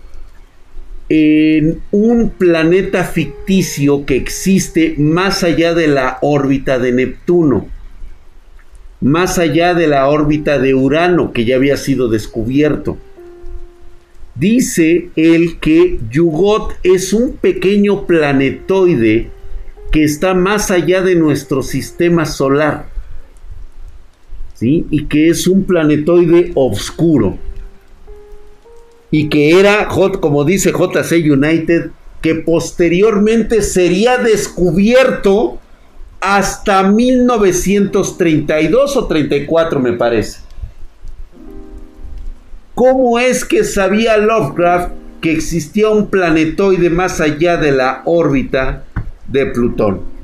[1.08, 7.66] en un planeta ficticio que existe más allá de la órbita de Neptuno,
[9.00, 12.98] más allá de la órbita de Urano que ya había sido descubierto.
[14.34, 19.30] Dice él que Yugot es un pequeño planetoide
[19.90, 22.97] que está más allá de nuestro sistema solar
[24.60, 27.38] y que es un planetoide oscuro.
[29.10, 29.88] Y que era,
[30.20, 31.90] como dice JC United,
[32.20, 35.58] que posteriormente sería descubierto
[36.20, 40.40] hasta 1932 o 34 me parece.
[42.74, 48.84] ¿Cómo es que sabía Lovecraft que existía un planetoide más allá de la órbita
[49.26, 50.17] de Plutón?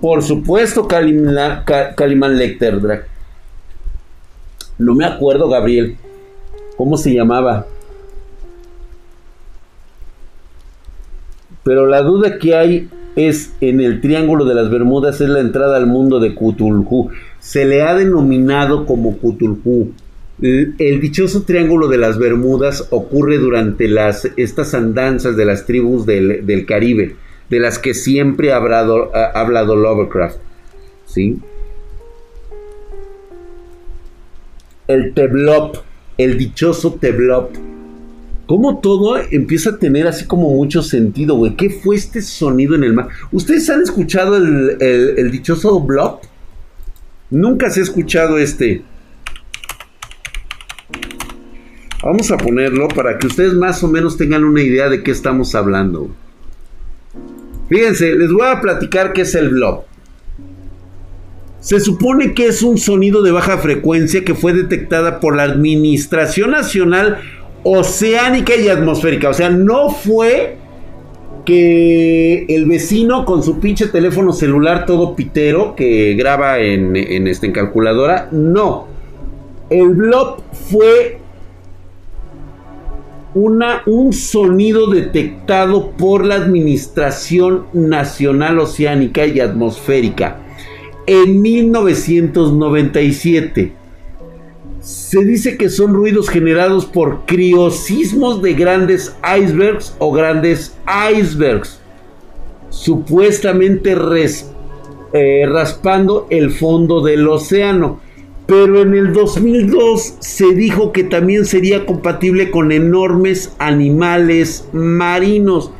[0.00, 2.38] Por supuesto, Calimán
[2.80, 3.06] Drag.
[4.78, 5.96] No me acuerdo, Gabriel.
[6.76, 7.66] ¿Cómo se llamaba?
[11.62, 15.76] Pero la duda que hay es en el Triángulo de las Bermudas es la entrada
[15.76, 17.10] al mundo de Cthulhu.
[17.38, 19.92] Se le ha denominado como Cthulhu.
[20.40, 26.64] El, dichoso Triángulo de las Bermudas ocurre durante las, estas andanzas de las tribus del
[26.66, 27.16] Caribe
[27.50, 30.38] de las que siempre ha hablado, ha hablado Lovecraft.
[31.04, 31.38] ¿Sí?
[34.86, 35.76] El Teblop,
[36.16, 37.50] el dichoso Teblop.
[38.46, 41.56] Como todo empieza a tener así como mucho sentido, güey.
[41.56, 43.08] ¿Qué fue este sonido en el mar?
[43.30, 46.20] ¿Ustedes han escuchado el, el dichoso Blob?
[47.30, 48.82] Nunca se ha escuchado este.
[52.02, 55.54] Vamos a ponerlo para que ustedes más o menos tengan una idea de qué estamos
[55.54, 56.10] hablando.
[57.70, 59.84] Fíjense, les voy a platicar qué es el blob.
[61.60, 66.50] Se supone que es un sonido de baja frecuencia que fue detectada por la Administración
[66.50, 67.18] Nacional
[67.62, 69.28] Oceánica y Atmosférica.
[69.28, 70.56] O sea, no fue
[71.44, 77.52] que el vecino con su pinche teléfono celular todo pitero que graba en, en, este,
[77.52, 78.28] calculadora.
[78.32, 78.88] No.
[79.68, 81.19] El blob fue
[83.34, 90.38] una, un sonido detectado por la Administración Nacional Oceánica y Atmosférica
[91.06, 93.72] en 1997.
[94.80, 100.76] Se dice que son ruidos generados por criosismos de grandes icebergs o grandes
[101.12, 101.80] icebergs,
[102.70, 103.96] supuestamente
[105.12, 108.00] eh, raspando el fondo del océano
[108.50, 115.70] pero en el 2002 se dijo que también sería compatible con enormes animales marinos.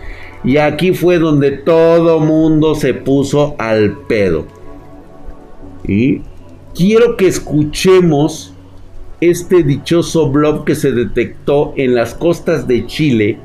[0.45, 4.47] Y aquí fue donde todo mundo se puso al pedo.
[5.83, 6.21] Y
[6.73, 8.55] quiero que escuchemos
[9.21, 13.41] este dichoso blob que se detectó en las costas de Chile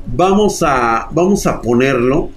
[0.06, 2.30] Vamos a, vamos a ponerlo.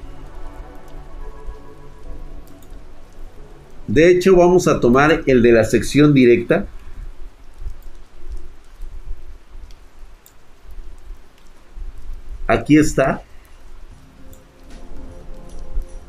[3.87, 6.67] De hecho, vamos a tomar el de la sección directa.
[12.67, 13.21] Aquí está.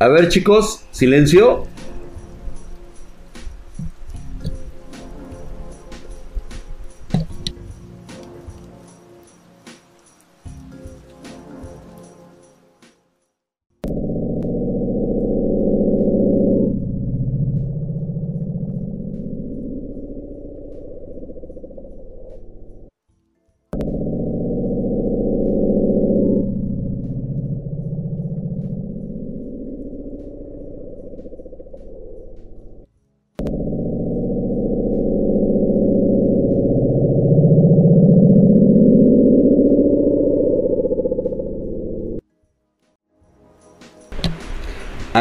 [0.01, 1.69] A ver chicos, silencio.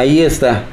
[0.07, 0.63] Ahí está.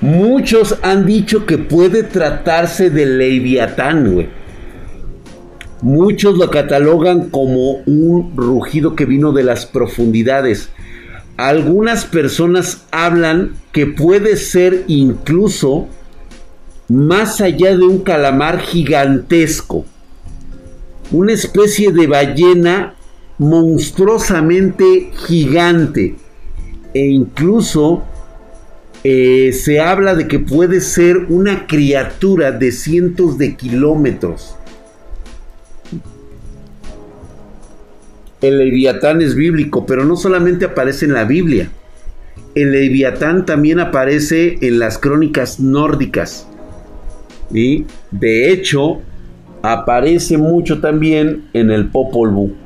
[0.00, 4.28] Muchos han dicho que puede tratarse de Leviatán, güey.
[5.82, 10.70] Muchos lo catalogan como un rugido que vino de las profundidades.
[11.36, 15.86] Algunas personas hablan que puede ser incluso
[16.88, 19.84] más allá de un calamar gigantesco.
[21.10, 22.94] Una especie de ballena
[23.36, 26.16] monstruosamente gigante
[26.94, 28.04] e incluso
[29.06, 34.56] eh, se habla de que puede ser una criatura de cientos de kilómetros.
[38.40, 41.68] El leviatán es bíblico, pero no solamente aparece en la Biblia.
[42.54, 46.48] El leviatán también aparece en las crónicas nórdicas.
[47.52, 49.02] Y de hecho,
[49.62, 52.63] aparece mucho también en el Popol Vuh.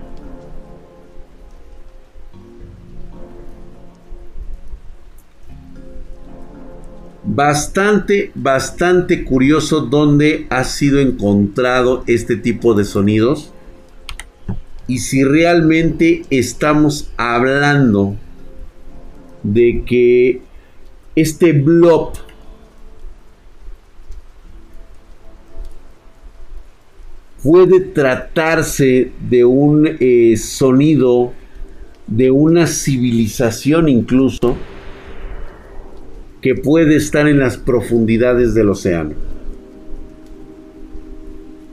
[7.35, 13.53] Bastante, bastante curioso dónde ha sido encontrado este tipo de sonidos
[14.87, 18.17] y si realmente estamos hablando
[19.43, 20.41] de que
[21.17, 22.13] este blob
[27.43, 31.35] puede tratarse de un eh, sonido
[32.07, 34.57] de una civilización incluso
[36.41, 39.15] que puede estar en las profundidades del océano.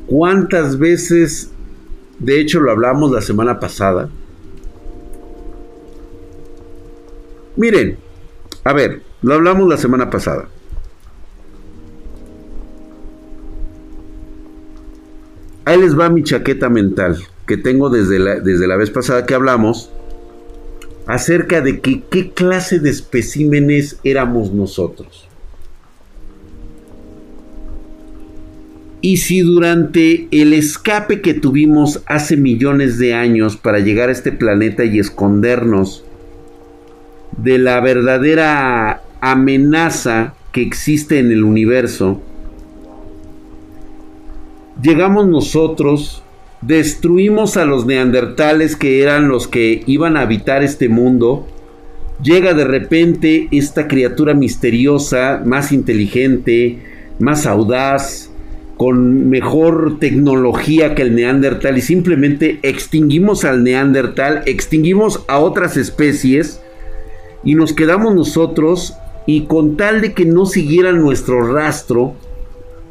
[0.07, 1.51] ¿Cuántas veces,
[2.19, 4.09] de hecho lo hablamos la semana pasada?
[7.55, 7.97] Miren,
[8.63, 10.47] a ver, lo hablamos la semana pasada.
[15.65, 19.33] Ahí les va mi chaqueta mental que tengo desde la, desde la vez pasada que
[19.33, 19.91] hablamos
[21.07, 25.27] acerca de que, qué clase de especímenes éramos nosotros.
[29.01, 34.31] Y si durante el escape que tuvimos hace millones de años para llegar a este
[34.31, 36.03] planeta y escondernos
[37.37, 42.19] de la verdadera amenaza que existe en el universo,
[44.81, 46.23] llegamos nosotros
[46.65, 51.47] destruimos a los neandertales que eran los que iban a habitar este mundo.
[52.23, 56.79] Llega de repente esta criatura misteriosa, más inteligente,
[57.19, 58.31] más audaz,
[58.77, 66.61] con mejor tecnología que el neandertal y simplemente extinguimos al neandertal, extinguimos a otras especies
[67.43, 68.95] y nos quedamos nosotros
[69.25, 72.15] y con tal de que no siguieran nuestro rastro,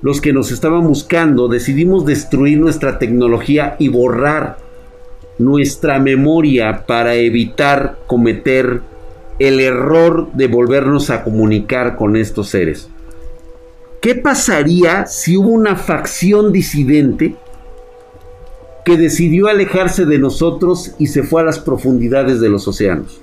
[0.05, 4.59] los que nos estaban buscando, decidimos destruir nuestra tecnología y borrar
[5.39, 8.83] nuestra memoria para evitar cometer
[9.39, 12.91] el error de volvernos a comunicar con estos seres.
[14.03, 17.37] ¿Qué pasaría si hubo una facción disidente
[18.85, 23.23] que decidió alejarse de nosotros y se fue a las profundidades de los océanos?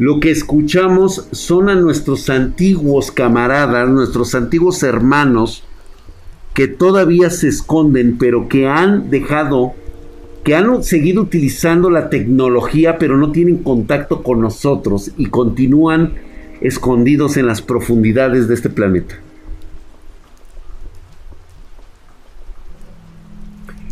[0.00, 5.62] Lo que escuchamos son a nuestros antiguos camaradas, nuestros antiguos hermanos,
[6.54, 9.74] que todavía se esconden, pero que han dejado,
[10.42, 16.14] que han seguido utilizando la tecnología, pero no tienen contacto con nosotros y continúan
[16.62, 19.16] escondidos en las profundidades de este planeta.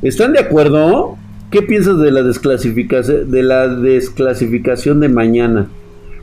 [0.01, 1.19] ¿Están de acuerdo?
[1.51, 5.69] ¿Qué piensas de la desclasificación de mañana?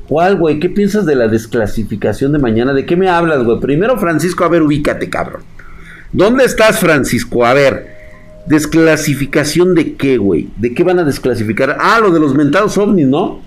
[0.08, 0.60] ¿Cuál, güey?
[0.60, 2.74] ¿Qué piensas de la desclasificación de mañana?
[2.74, 3.60] ¿De qué me hablas, güey?
[3.60, 5.42] Primero, Francisco, a ver, ubícate, cabrón.
[6.12, 7.44] ¿Dónde estás, Francisco?
[7.46, 7.96] A ver,
[8.46, 10.50] ¿desclasificación de qué, güey?
[10.58, 11.78] ¿De qué van a desclasificar?
[11.80, 13.42] Ah, lo de los mentados ovnis, ¿no?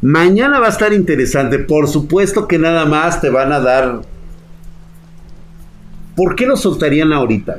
[0.00, 1.58] Mañana va a estar interesante.
[1.58, 4.02] Por supuesto que nada más te van a dar.
[6.16, 7.58] ¿Por qué lo soltarían ahorita?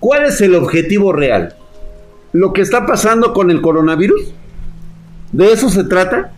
[0.00, 1.54] ¿Cuál es el objetivo real?
[2.32, 4.32] ¿Lo que está pasando con el coronavirus?
[5.32, 6.32] ¿De eso se trata?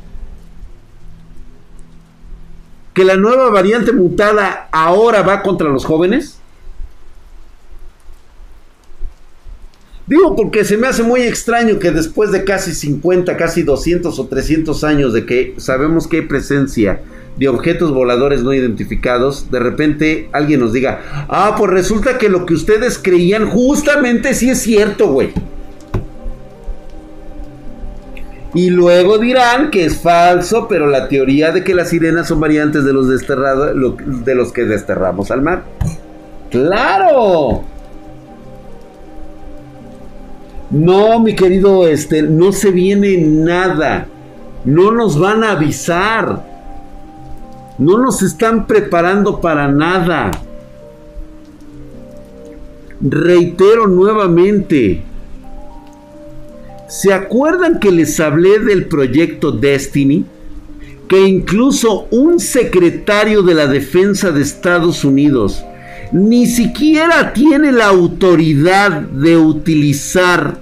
[2.95, 6.41] ¿Que la nueva variante mutada ahora va contra los jóvenes?
[10.11, 14.27] Digo porque se me hace muy extraño que después de casi 50, casi 200 o
[14.27, 17.01] 300 años de que sabemos que hay presencia
[17.37, 22.45] de objetos voladores no identificados, de repente alguien nos diga, ah, pues resulta que lo
[22.45, 25.33] que ustedes creían justamente sí es cierto, güey.
[28.55, 32.85] Y luego dirán que es falso, pero la teoría de que las sirenas son variantes
[32.85, 33.75] de los desterrados,
[34.25, 35.63] de los que desterramos al mar.
[36.51, 37.63] ¡Claro!
[40.71, 44.07] No, mi querido, este, no se viene nada.
[44.65, 46.45] No nos van a avisar.
[47.79, 50.31] No nos están preparando para nada.
[53.01, 55.03] Reitero nuevamente,
[56.91, 60.25] ¿Se acuerdan que les hablé del proyecto Destiny?
[61.07, 65.65] Que incluso un secretario de la Defensa de Estados Unidos
[66.11, 70.59] ni siquiera tiene la autoridad de utilizar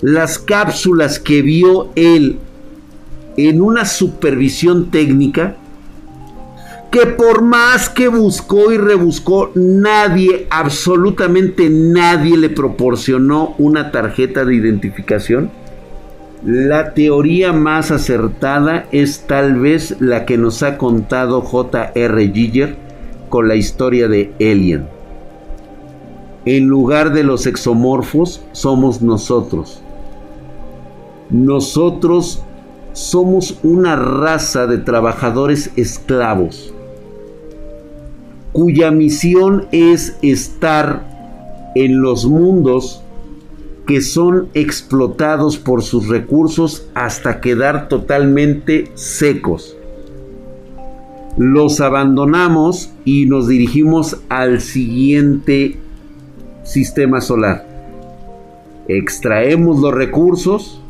[0.00, 2.38] las cápsulas que vio él
[3.36, 5.56] en una supervisión técnica
[6.90, 14.56] que por más que buscó y rebuscó, nadie, absolutamente nadie le proporcionó una tarjeta de
[14.56, 15.50] identificación.
[16.44, 22.32] La teoría más acertada es tal vez la que nos ha contado J.R.
[22.32, 22.76] Giger
[23.28, 24.88] con la historia de Alien.
[26.44, 29.80] En lugar de los exomorfos, somos nosotros.
[31.28, 32.42] Nosotros
[32.94, 36.74] somos una raza de trabajadores esclavos
[38.52, 43.02] cuya misión es estar en los mundos
[43.86, 49.76] que son explotados por sus recursos hasta quedar totalmente secos.
[51.36, 55.76] Los abandonamos y nos dirigimos al siguiente
[56.64, 57.66] sistema solar.
[58.88, 60.80] Extraemos los recursos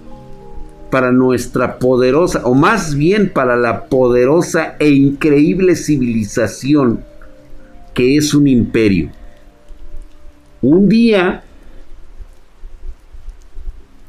[0.90, 7.04] para nuestra poderosa, o más bien para la poderosa e increíble civilización
[7.94, 9.10] que es un imperio.
[10.62, 11.42] Un día,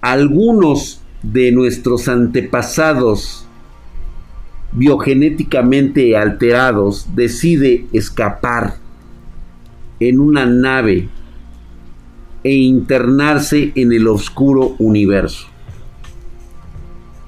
[0.02, 3.46] algunos de nuestros antepasados
[4.74, 8.76] biogenéticamente alterados decide escapar
[10.00, 11.10] en una nave
[12.44, 15.48] e internarse en el oscuro universo.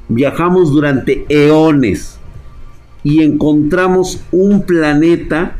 [0.10, 2.18] Viajamos durante eones
[3.04, 5.58] y encontramos un planeta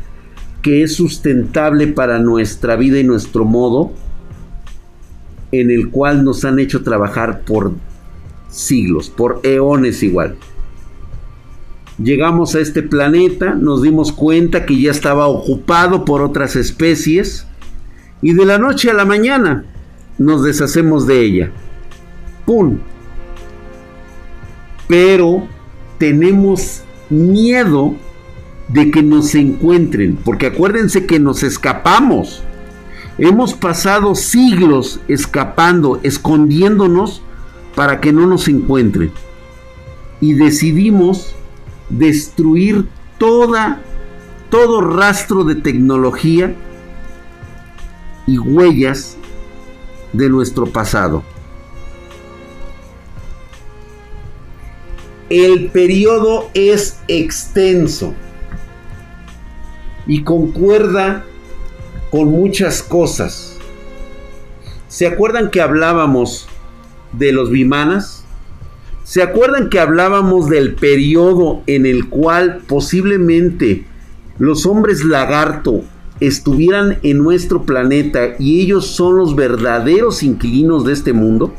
[0.64, 3.92] que es sustentable para nuestra vida y nuestro modo,
[5.52, 7.74] en el cual nos han hecho trabajar por
[8.48, 10.36] siglos, por eones igual.
[12.02, 17.46] Llegamos a este planeta, nos dimos cuenta que ya estaba ocupado por otras especies
[18.22, 19.66] y de la noche a la mañana
[20.16, 21.52] nos deshacemos de ella.
[22.46, 22.78] ¡Pum!
[24.88, 25.46] Pero
[25.98, 27.96] tenemos miedo
[28.68, 32.42] de que nos encuentren, porque acuérdense que nos escapamos.
[33.18, 37.22] Hemos pasado siglos escapando, escondiéndonos
[37.74, 39.12] para que no nos encuentren.
[40.20, 41.34] Y decidimos
[41.90, 42.88] destruir
[43.18, 43.80] toda
[44.54, 46.54] todo rastro de tecnología
[48.24, 49.16] y huellas
[50.12, 51.24] de nuestro pasado.
[55.28, 58.14] El periodo es extenso
[60.06, 61.24] y concuerda
[62.10, 63.58] con muchas cosas.
[64.88, 66.46] ¿Se acuerdan que hablábamos
[67.12, 68.24] de los bimanas?
[69.02, 73.84] ¿Se acuerdan que hablábamos del periodo en el cual posiblemente
[74.38, 75.82] los hombres lagarto
[76.20, 81.54] estuvieran en nuestro planeta y ellos son los verdaderos inquilinos de este mundo?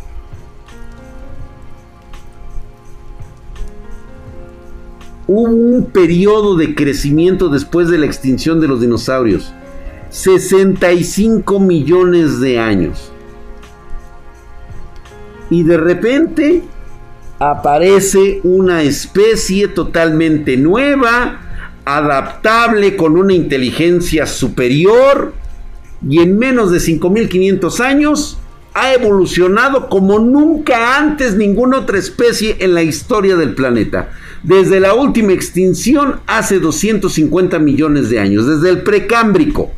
[5.27, 9.53] Hubo un periodo de crecimiento después de la extinción de los dinosaurios.
[10.09, 13.11] 65 millones de años.
[15.49, 16.63] Y de repente
[17.39, 21.41] aparece una especie totalmente nueva,
[21.85, 25.33] adaptable, con una inteligencia superior,
[26.07, 28.37] y en menos de 5.500 años
[28.73, 34.09] ha evolucionado como nunca antes ninguna otra especie en la historia del planeta.
[34.45, 39.71] Desde la última extinción hace 250 millones de años, desde el precámbrico.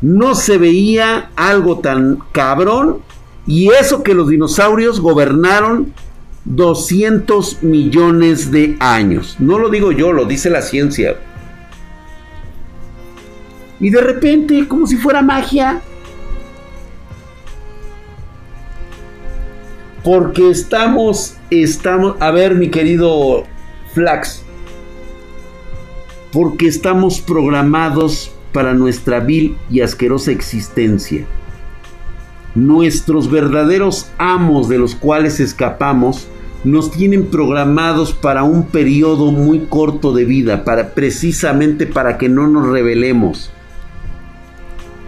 [0.00, 3.00] No se veía algo tan cabrón
[3.46, 5.92] y eso que los dinosaurios gobernaron
[6.46, 9.36] 200 millones de años.
[9.40, 11.16] No lo digo yo, lo dice la ciencia.
[13.78, 15.82] Y de repente, como si fuera magia,
[20.02, 23.44] porque estamos, estamos, a ver mi querido
[23.96, 24.42] Flax,
[26.30, 31.24] porque estamos programados para nuestra vil y asquerosa existencia.
[32.54, 36.28] Nuestros verdaderos amos de los cuales escapamos
[36.62, 42.48] nos tienen programados para un periodo muy corto de vida, para precisamente para que no
[42.48, 43.50] nos rebelemos.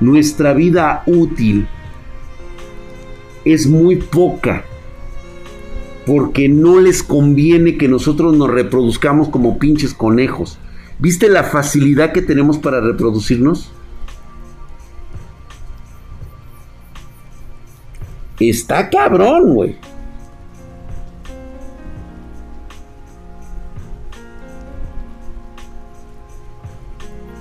[0.01, 1.69] Nuestra vida útil
[3.45, 4.65] es muy poca
[6.09, 10.59] porque no les conviene que nosotros nos reproduzcamos como pinches conejos.
[10.99, 13.71] ¿Viste la facilidad que tenemos para reproducirnos?
[18.41, 19.77] Está cabrón, güey.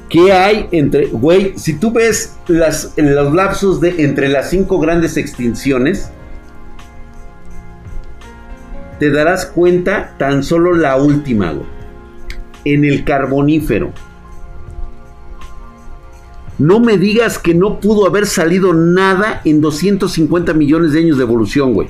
[0.10, 5.16] ¿Qué hay entre, güey, si tú ves las, los lapsos de entre las cinco grandes
[5.16, 6.12] extinciones,
[9.00, 11.54] te darás cuenta tan solo la última,
[12.66, 13.94] en el carbonífero.
[16.58, 21.24] No me digas que no pudo haber salido nada en 250 millones de años de
[21.24, 21.90] evolución, güey.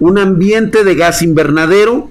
[0.00, 2.10] Un ambiente de gas invernadero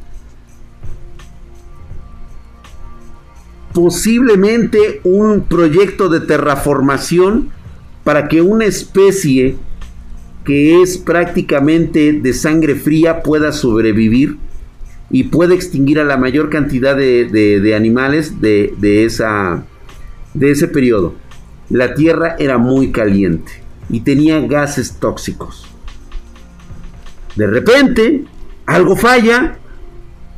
[3.74, 7.50] posiblemente un proyecto de terraformación
[8.04, 9.58] para que una especie
[10.44, 14.38] que es prácticamente de sangre fría pueda sobrevivir
[15.10, 19.64] y pueda extinguir a la mayor cantidad de, animales de, esa,
[20.34, 21.14] de ese periodo.
[21.70, 25.66] La Tierra era muy caliente y tenía gases tóxicos.
[27.36, 28.26] De repente,
[28.66, 29.58] algo falla,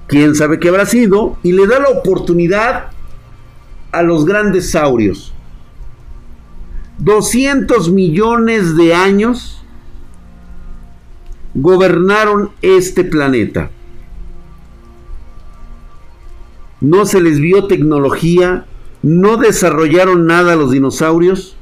[0.07, 2.89] quién sabe qué habrá sido, y le da la oportunidad
[3.91, 5.33] a los grandes saurios.
[6.99, 9.54] 200 millones de años
[11.55, 13.71] gobernaron este planeta.
[16.81, 18.65] No se les vio tecnología,
[19.01, 21.55] no desarrollaron nada los dinosaurios.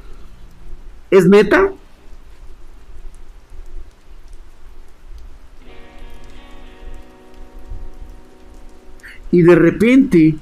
[1.10, 1.72] ¿Es neta?
[9.30, 10.36] Y de repente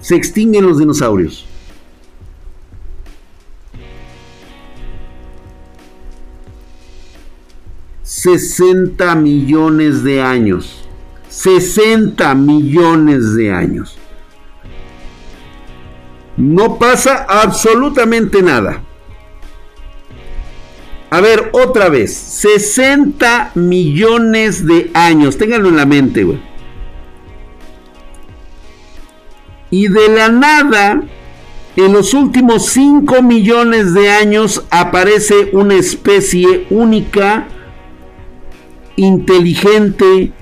[0.00, 1.46] se extinguen los dinosaurios.
[8.06, 10.88] ...60 millones de años...
[11.28, 13.98] ...60 millones de años...
[16.36, 18.82] ...no pasa absolutamente nada...
[21.10, 22.14] A ver, otra vez.
[22.14, 25.38] 60 millones de años.
[25.38, 26.38] Ténganlo en la mente, güey.
[29.70, 31.02] Y de la nada,
[31.76, 37.48] en los últimos 5 millones de años aparece una especie única,
[38.96, 40.32] inteligente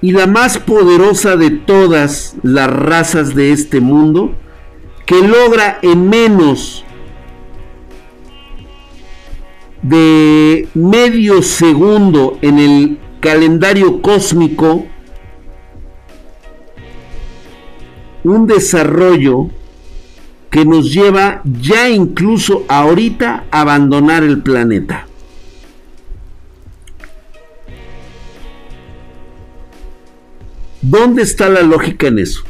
[0.00, 4.34] y la más poderosa de todas las razas de este mundo,
[5.06, 6.84] que logra en menos
[9.82, 14.86] de medio segundo en el calendario cósmico
[18.24, 19.50] un desarrollo
[20.50, 25.06] que nos lleva ya incluso ahorita a abandonar el planeta.
[30.86, 32.42] ¿Dónde está la lógica en eso?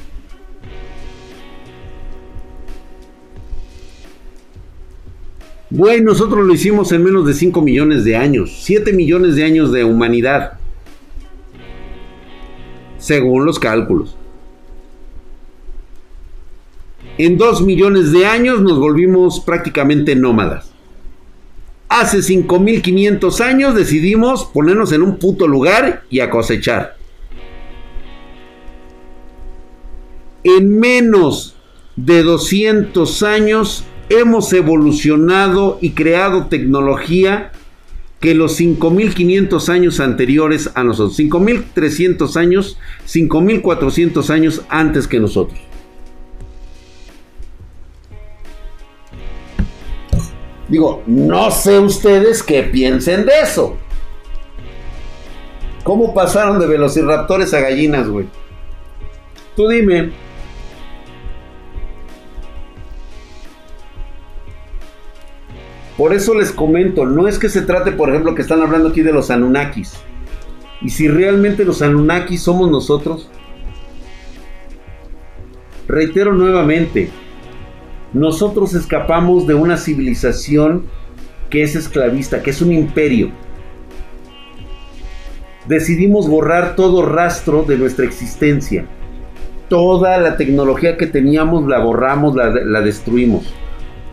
[5.71, 9.71] Güey, nosotros lo hicimos en menos de 5 millones de años, 7 millones de años
[9.71, 10.55] de humanidad,
[12.99, 14.17] según los cálculos.
[17.17, 20.73] En dos millones de años nos volvimos prácticamente nómadas.
[21.89, 27.04] Hace 5500 años decidimos ponernos en un puto lugar y a cosechar.
[30.45, 31.57] En menos
[31.97, 37.53] de 200 años hemos evolucionado y creado tecnología
[38.21, 41.19] que los 5.500 años anteriores a nosotros.
[41.19, 45.59] 5.300 años, 5.400 años antes que nosotros.
[50.69, 53.77] Digo, no sé ustedes qué piensen de eso.
[55.83, 58.27] ¿Cómo pasaron de velociraptores a gallinas, güey?
[59.55, 60.24] Tú dime.
[65.97, 69.03] Por eso les comento, no es que se trate, por ejemplo, que están hablando aquí
[69.03, 69.95] de los Anunnakis.
[70.81, 73.31] Y si realmente los Anunnakis somos nosotros.
[75.87, 77.11] Reitero nuevamente,
[78.13, 80.87] nosotros escapamos de una civilización
[81.51, 83.31] que es esclavista, que es un imperio.
[85.69, 88.87] Decidimos borrar todo rastro de nuestra existencia.
[89.69, 93.53] Toda la tecnología que teníamos la borramos, la, destruimos.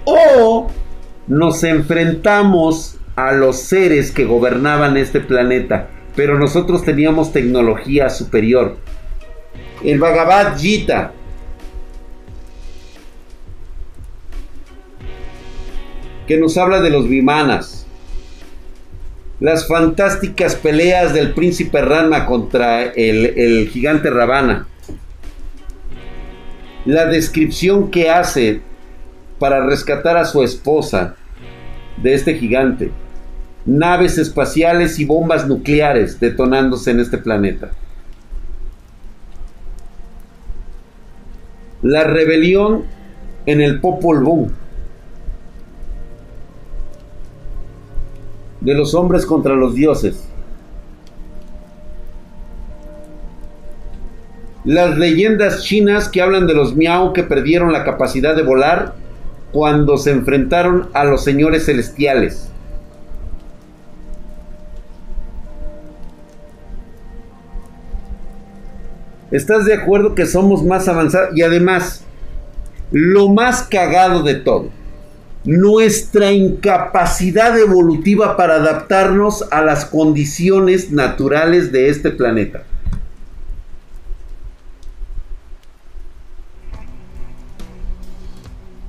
[0.06, 0.68] O
[1.32, 8.76] nos enfrentamos a los seres que gobernaban este planeta, pero nosotros teníamos tecnología superior.
[9.82, 11.14] El Bhagavad Gita
[16.28, 17.86] que nos habla de los vimanas.
[19.40, 24.68] Las fantásticas peleas del príncipe Rama contra el, el gigante Ravana.
[26.84, 28.60] La descripción que hace
[29.40, 31.16] para rescatar a su esposa
[31.98, 32.92] de este gigante.
[33.66, 37.72] Naves espaciales y bombas nucleares detonándose en este planeta.
[41.82, 42.86] La rebelión
[43.46, 44.50] en el Popol Vuh.
[48.62, 50.28] De los hombres contra los dioses.
[54.64, 58.94] Las leyendas chinas que hablan de los miau que perdieron la capacidad de volar
[59.52, 62.50] cuando se enfrentaron a los señores celestiales.
[69.32, 71.30] ¿Estás de acuerdo que somos más avanzados?
[71.38, 72.04] Y además,
[72.92, 74.70] lo más cagado de todo,
[75.46, 82.64] nuestra incapacidad evolutiva para adaptarnos a las condiciones naturales de este planeta.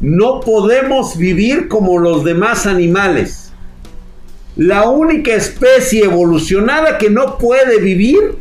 [0.02, 3.52] No podemos vivir como los demás animales.
[4.56, 8.36] La única especie evolucionada que no puede vivir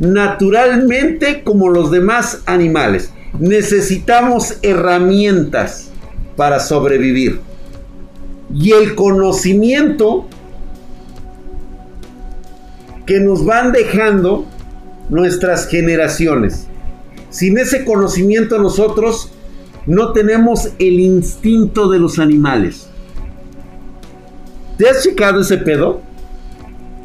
[0.00, 3.12] naturalmente como los demás animales.
[3.38, 5.90] Necesitamos herramientas
[6.34, 7.40] para sobrevivir.
[8.52, 10.26] Y el conocimiento
[13.06, 14.44] que nos van dejando
[15.08, 16.66] nuestras generaciones.
[17.30, 19.30] Sin ese conocimiento nosotros
[19.86, 22.88] no tenemos el instinto de los animales.
[24.76, 26.02] ¿Te has checado ese pedo?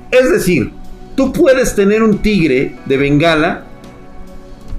[0.10, 0.72] Es decir,
[1.16, 3.66] tú puedes tener un tigre de Bengala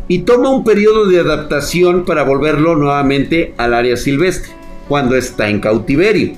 [0.08, 4.52] y toma un periodo de adaptación para volverlo nuevamente al área silvestre,
[4.88, 6.34] cuando está en cautiverio.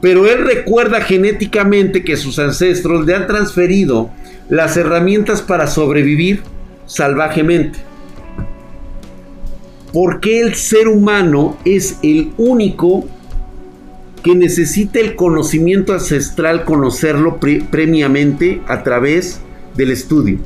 [0.00, 4.10] Pero él recuerda genéticamente que sus ancestros le han transferido
[4.48, 6.42] las herramientas para sobrevivir
[6.86, 7.80] salvajemente.
[9.96, 13.06] ¿Por qué el ser humano es el único
[14.22, 19.40] que necesita el conocimiento ancestral, conocerlo previamente a través
[19.74, 20.36] del estudio?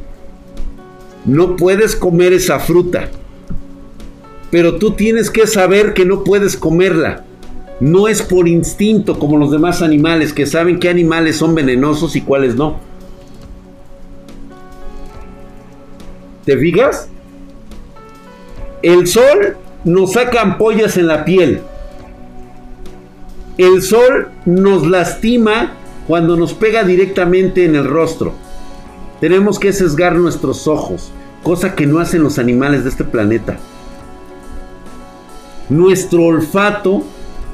[1.25, 3.09] No puedes comer esa fruta,
[4.53, 7.25] pero tú tienes que saber que no puedes comerla.
[7.81, 12.21] No es por instinto como los demás animales que saben qué animales son venenosos y
[12.21, 12.79] cuáles no.
[16.45, 17.09] ¿Te fijas?
[18.83, 21.63] El sol nos saca ampollas en la piel.
[23.59, 25.73] El sol nos lastima
[26.07, 28.33] cuando nos pega directamente en el rostro.
[29.21, 31.13] Tenemos que sesgar nuestros ojos,
[31.43, 33.59] cosa que no hacen los animales de este planeta.
[35.69, 37.05] Nuestro olfato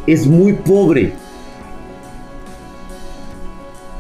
[0.07, 1.13] es muy pobre.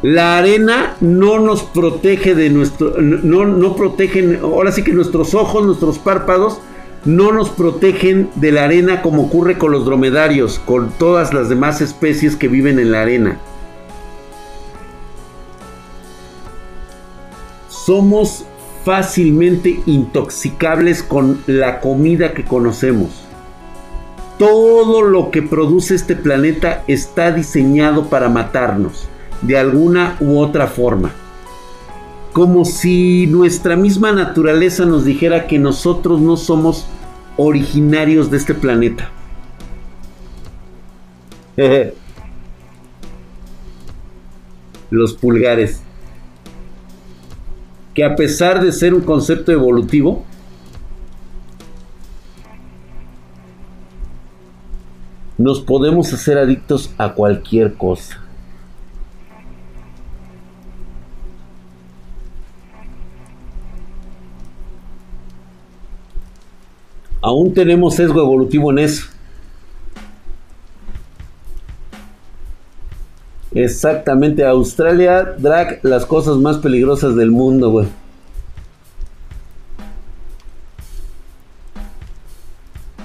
[0.02, 5.66] La arena no nos protege de nuestro, no, no protegen, ahora sí que nuestros ojos,
[5.66, 6.60] nuestros párpados
[7.06, 11.80] no nos protegen de la arena como ocurre con los dromedarios, con todas las demás
[11.80, 13.38] especies que viven en la arena.
[17.68, 18.44] Somos
[18.84, 23.24] fácilmente intoxicables con la comida que conocemos.
[24.36, 29.08] Todo lo que produce este planeta está diseñado para matarnos,
[29.42, 31.12] de alguna u otra forma
[32.36, 36.84] como si nuestra misma naturaleza nos dijera que nosotros no somos
[37.36, 39.10] originarios de este planeta.
[44.90, 45.82] Los pulgares.
[47.94, 50.24] Que a pesar de ser un concepto evolutivo,
[55.38, 58.25] nos podemos hacer adictos a cualquier cosa.
[67.26, 69.04] Aún tenemos sesgo evolutivo en eso.
[73.52, 77.88] Exactamente, Australia, drag, las cosas más peligrosas del mundo, güey.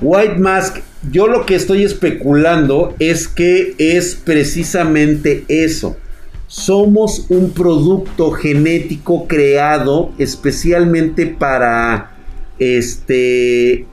[0.02, 0.78] White Mask,
[1.10, 5.98] yo lo que estoy especulando es que es precisamente eso.
[6.46, 12.12] Somos un producto genético creado especialmente para
[12.60, 13.88] este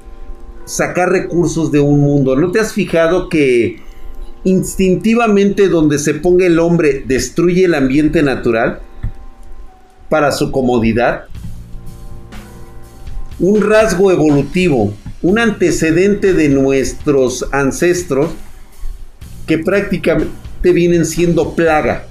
[0.69, 2.37] sacar recursos de un mundo.
[2.37, 3.81] ¿No te has fijado que
[4.45, 8.81] instintivamente donde se ponga el hombre destruye el ambiente natural
[10.11, 11.25] para su comodidad?
[13.41, 14.93] Un rasgo evolutivo,
[15.23, 18.31] un antecedente de nuestros ancestros
[19.47, 22.07] que prácticamente vienen siendo plaga.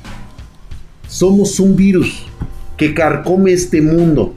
[1.07, 2.23] Somos un virus
[2.75, 4.33] que carcome este mundo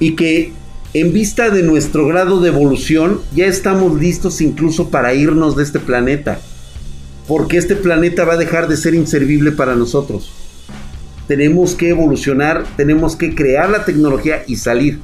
[0.00, 0.52] y que
[0.94, 5.80] en vista de nuestro grado de evolución, ya estamos listos incluso para irnos de este
[5.80, 6.40] planeta.
[7.26, 10.32] Porque este planeta va a dejar de ser inservible para nosotros.
[11.26, 14.98] Tenemos que evolucionar, tenemos que crear la tecnología y salir.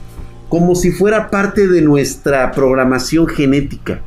[0.49, 4.01] Como si fuera parte de nuestra programación genética.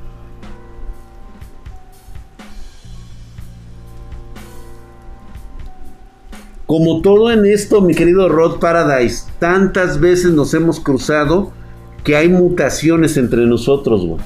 [6.66, 11.54] Como todo en esto, mi querido Rod Paradise, tantas veces nos hemos cruzado
[12.08, 14.22] que hay mutaciones entre nosotros, güey.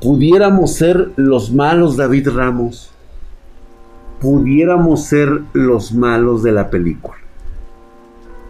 [0.00, 2.92] Pudiéramos ser los malos, David Ramos.
[4.20, 7.16] Pudiéramos ser los malos de la película.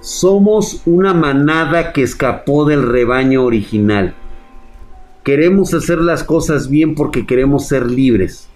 [0.01, 4.13] Somos una manada que escapó del rebaño original.
[5.25, 8.47] Queremos hacer las cosas bien porque queremos ser libres.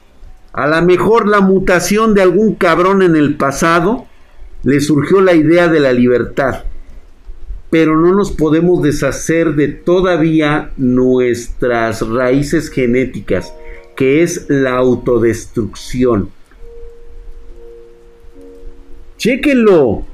[0.53, 4.05] A lo mejor la mutación de algún cabrón en el pasado
[4.65, 6.65] le surgió la idea de la libertad,
[7.71, 13.53] pero no nos podemos deshacer de todavía nuestras raíces genéticas,
[13.97, 16.31] que es la autodestrucción.
[19.19, 20.05] Chéquenlo.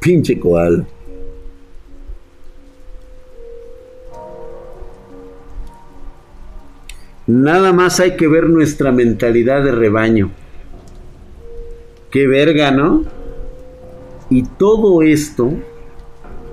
[0.00, 0.86] Pinche coal.
[7.26, 10.30] Nada más hay que ver nuestra mentalidad de rebaño.
[12.10, 13.04] Qué verga, ¿no?
[14.30, 15.52] Y todo esto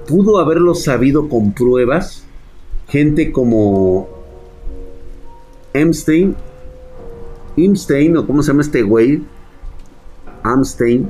[0.07, 2.27] pudo haberlo sabido con pruebas
[2.87, 4.07] gente como
[5.73, 6.35] Emstein,
[7.55, 9.23] Imstein, o cómo se llama este güey,
[10.43, 11.09] Amstein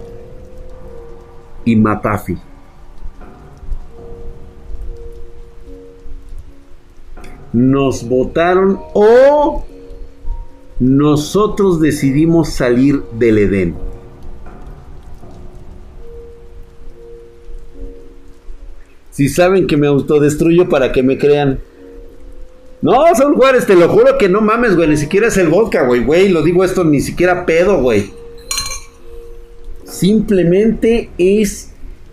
[1.66, 2.38] y Matafi.
[7.58, 9.66] Nos votaron o
[10.80, 13.76] nosotros decidimos salir del Edén.
[19.10, 21.60] Si saben que me autodestruyo para que me crean.
[22.84, 24.89] No, son Juárez, te lo juro que no mames, güey.
[24.89, 26.30] Ni siquiera es el vodka, güey, güey.
[26.30, 28.12] Lo digo esto, ni siquiera pedo, güey.
[29.84, 31.72] Simplemente es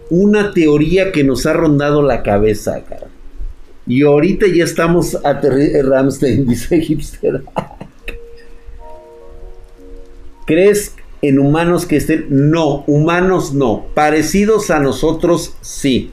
[0.08, 3.13] una teoría que nos ha rondado la cabeza, cara.
[3.86, 5.40] Y ahorita ya estamos a
[5.82, 7.42] Ramstein, dice hipster.
[10.46, 12.26] ¿Crees en humanos que estén?
[12.28, 13.86] No, humanos no.
[13.94, 16.10] Parecidos a nosotros, sí.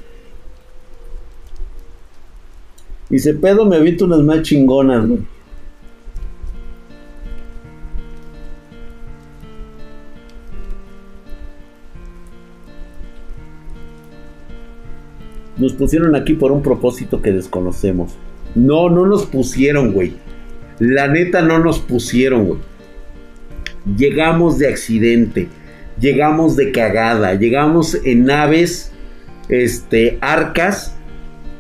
[3.10, 5.18] Dice, pedo, me visto unas más chingonas, ¿no?
[15.62, 18.14] Nos pusieron aquí por un propósito que desconocemos.
[18.56, 20.14] No, no nos pusieron, güey.
[20.80, 22.60] La neta no nos pusieron, güey.
[23.96, 25.50] Llegamos de accidente,
[26.00, 28.92] llegamos de cagada, llegamos en naves,
[29.50, 30.96] este, arcas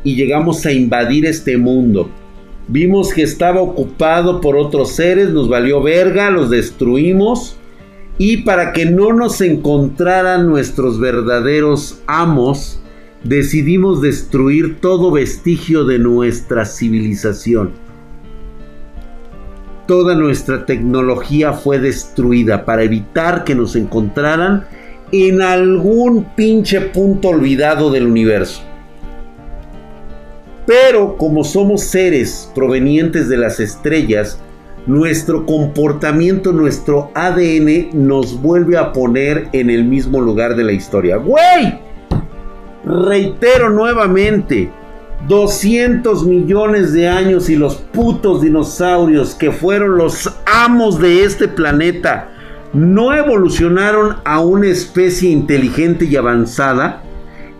[0.03, 2.09] y llegamos a invadir este mundo.
[2.69, 7.55] Vimos que estaba ocupado por otros seres, nos valió verga, los destruimos.
[8.17, 12.80] Y para que no nos encontraran nuestros verdaderos amos,
[13.23, 17.71] decidimos destruir todo vestigio de nuestra civilización.
[19.91, 24.65] toda nuestra tecnología fue destruida para evitar que nos encontraran
[25.11, 28.61] en algún pinche punto olvidado del universo.
[30.65, 34.39] Pero como somos seres provenientes de las estrellas,
[34.87, 41.17] nuestro comportamiento, nuestro ADN nos vuelve a poner en el mismo lugar de la historia.
[41.17, 41.90] ¡Güey!
[42.83, 44.71] Reitero nuevamente,
[45.27, 52.29] 200 millones de años y los putos dinosaurios que fueron los amos de este planeta
[52.73, 57.03] no evolucionaron a una especie inteligente y avanzada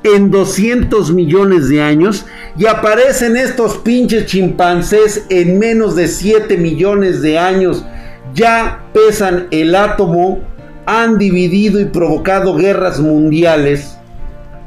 [0.03, 2.25] en 200 millones de años
[2.57, 7.85] y aparecen estos pinches chimpancés en menos de 7 millones de años.
[8.33, 10.39] Ya pesan el átomo,
[10.85, 13.97] han dividido y provocado guerras mundiales,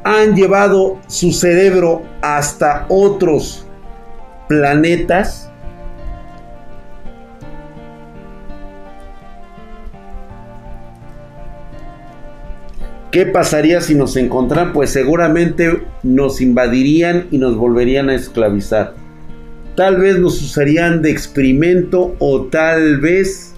[0.05, 3.65] han llevado su cerebro hasta otros
[4.47, 5.49] planetas
[13.11, 14.73] ¿Qué pasaría si nos encontraran?
[14.73, 18.93] Pues seguramente nos invadirían y nos volverían a esclavizar.
[19.77, 23.53] Tal vez nos usarían de experimento o tal vez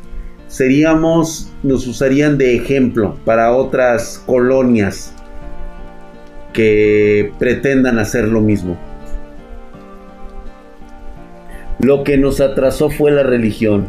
[0.48, 5.17] seríamos, nos usarían de ejemplo para otras colonias
[6.58, 8.78] que pretendan hacer lo mismo.
[11.78, 13.86] Lo que nos atrasó fue la religión.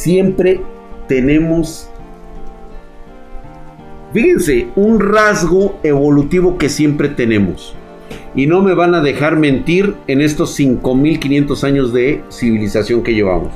[0.00, 0.62] siempre
[1.08, 1.90] tenemos,
[4.14, 7.74] fíjense, un rasgo evolutivo que siempre tenemos.
[8.34, 13.52] Y no me van a dejar mentir en estos 5500 años de civilización que llevamos.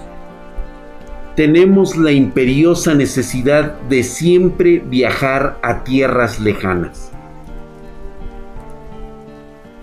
[1.37, 7.11] Tenemos la imperiosa necesidad de siempre viajar a tierras lejanas.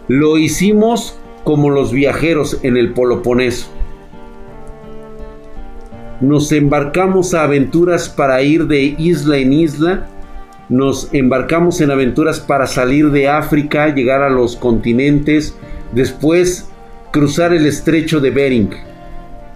[0.07, 3.69] Lo hicimos como los viajeros en el Peloponeso
[6.21, 10.07] nos embarcamos a aventuras para ir de isla en isla,
[10.69, 15.57] nos embarcamos en aventuras para salir de África, llegar a los continentes,
[15.93, 16.69] después
[17.11, 18.69] cruzar el estrecho de Bering.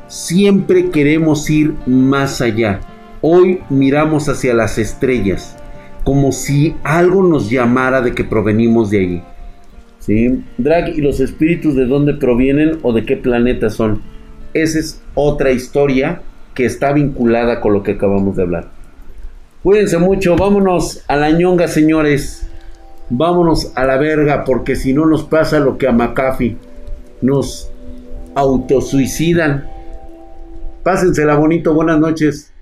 [0.07, 2.79] Siempre queremos ir más allá.
[3.21, 5.57] Hoy miramos hacia las estrellas,
[6.03, 9.23] como si algo nos llamara de que provenimos de allí.
[9.99, 10.43] ¿Sí?
[10.59, 14.01] Drag y los espíritus de dónde provienen o de qué planeta son.
[14.53, 16.21] Esa es otra historia
[16.53, 18.67] que está vinculada con lo que acabamos de hablar.
[19.63, 22.47] Cuídense mucho, vámonos a la ñonga, señores.
[23.09, 26.57] Vámonos a la verga, porque si no nos pasa lo que a McAfee
[27.21, 27.71] nos
[28.35, 29.74] autosuicidan.
[30.85, 32.53] Pásensela bonito, buenas noches.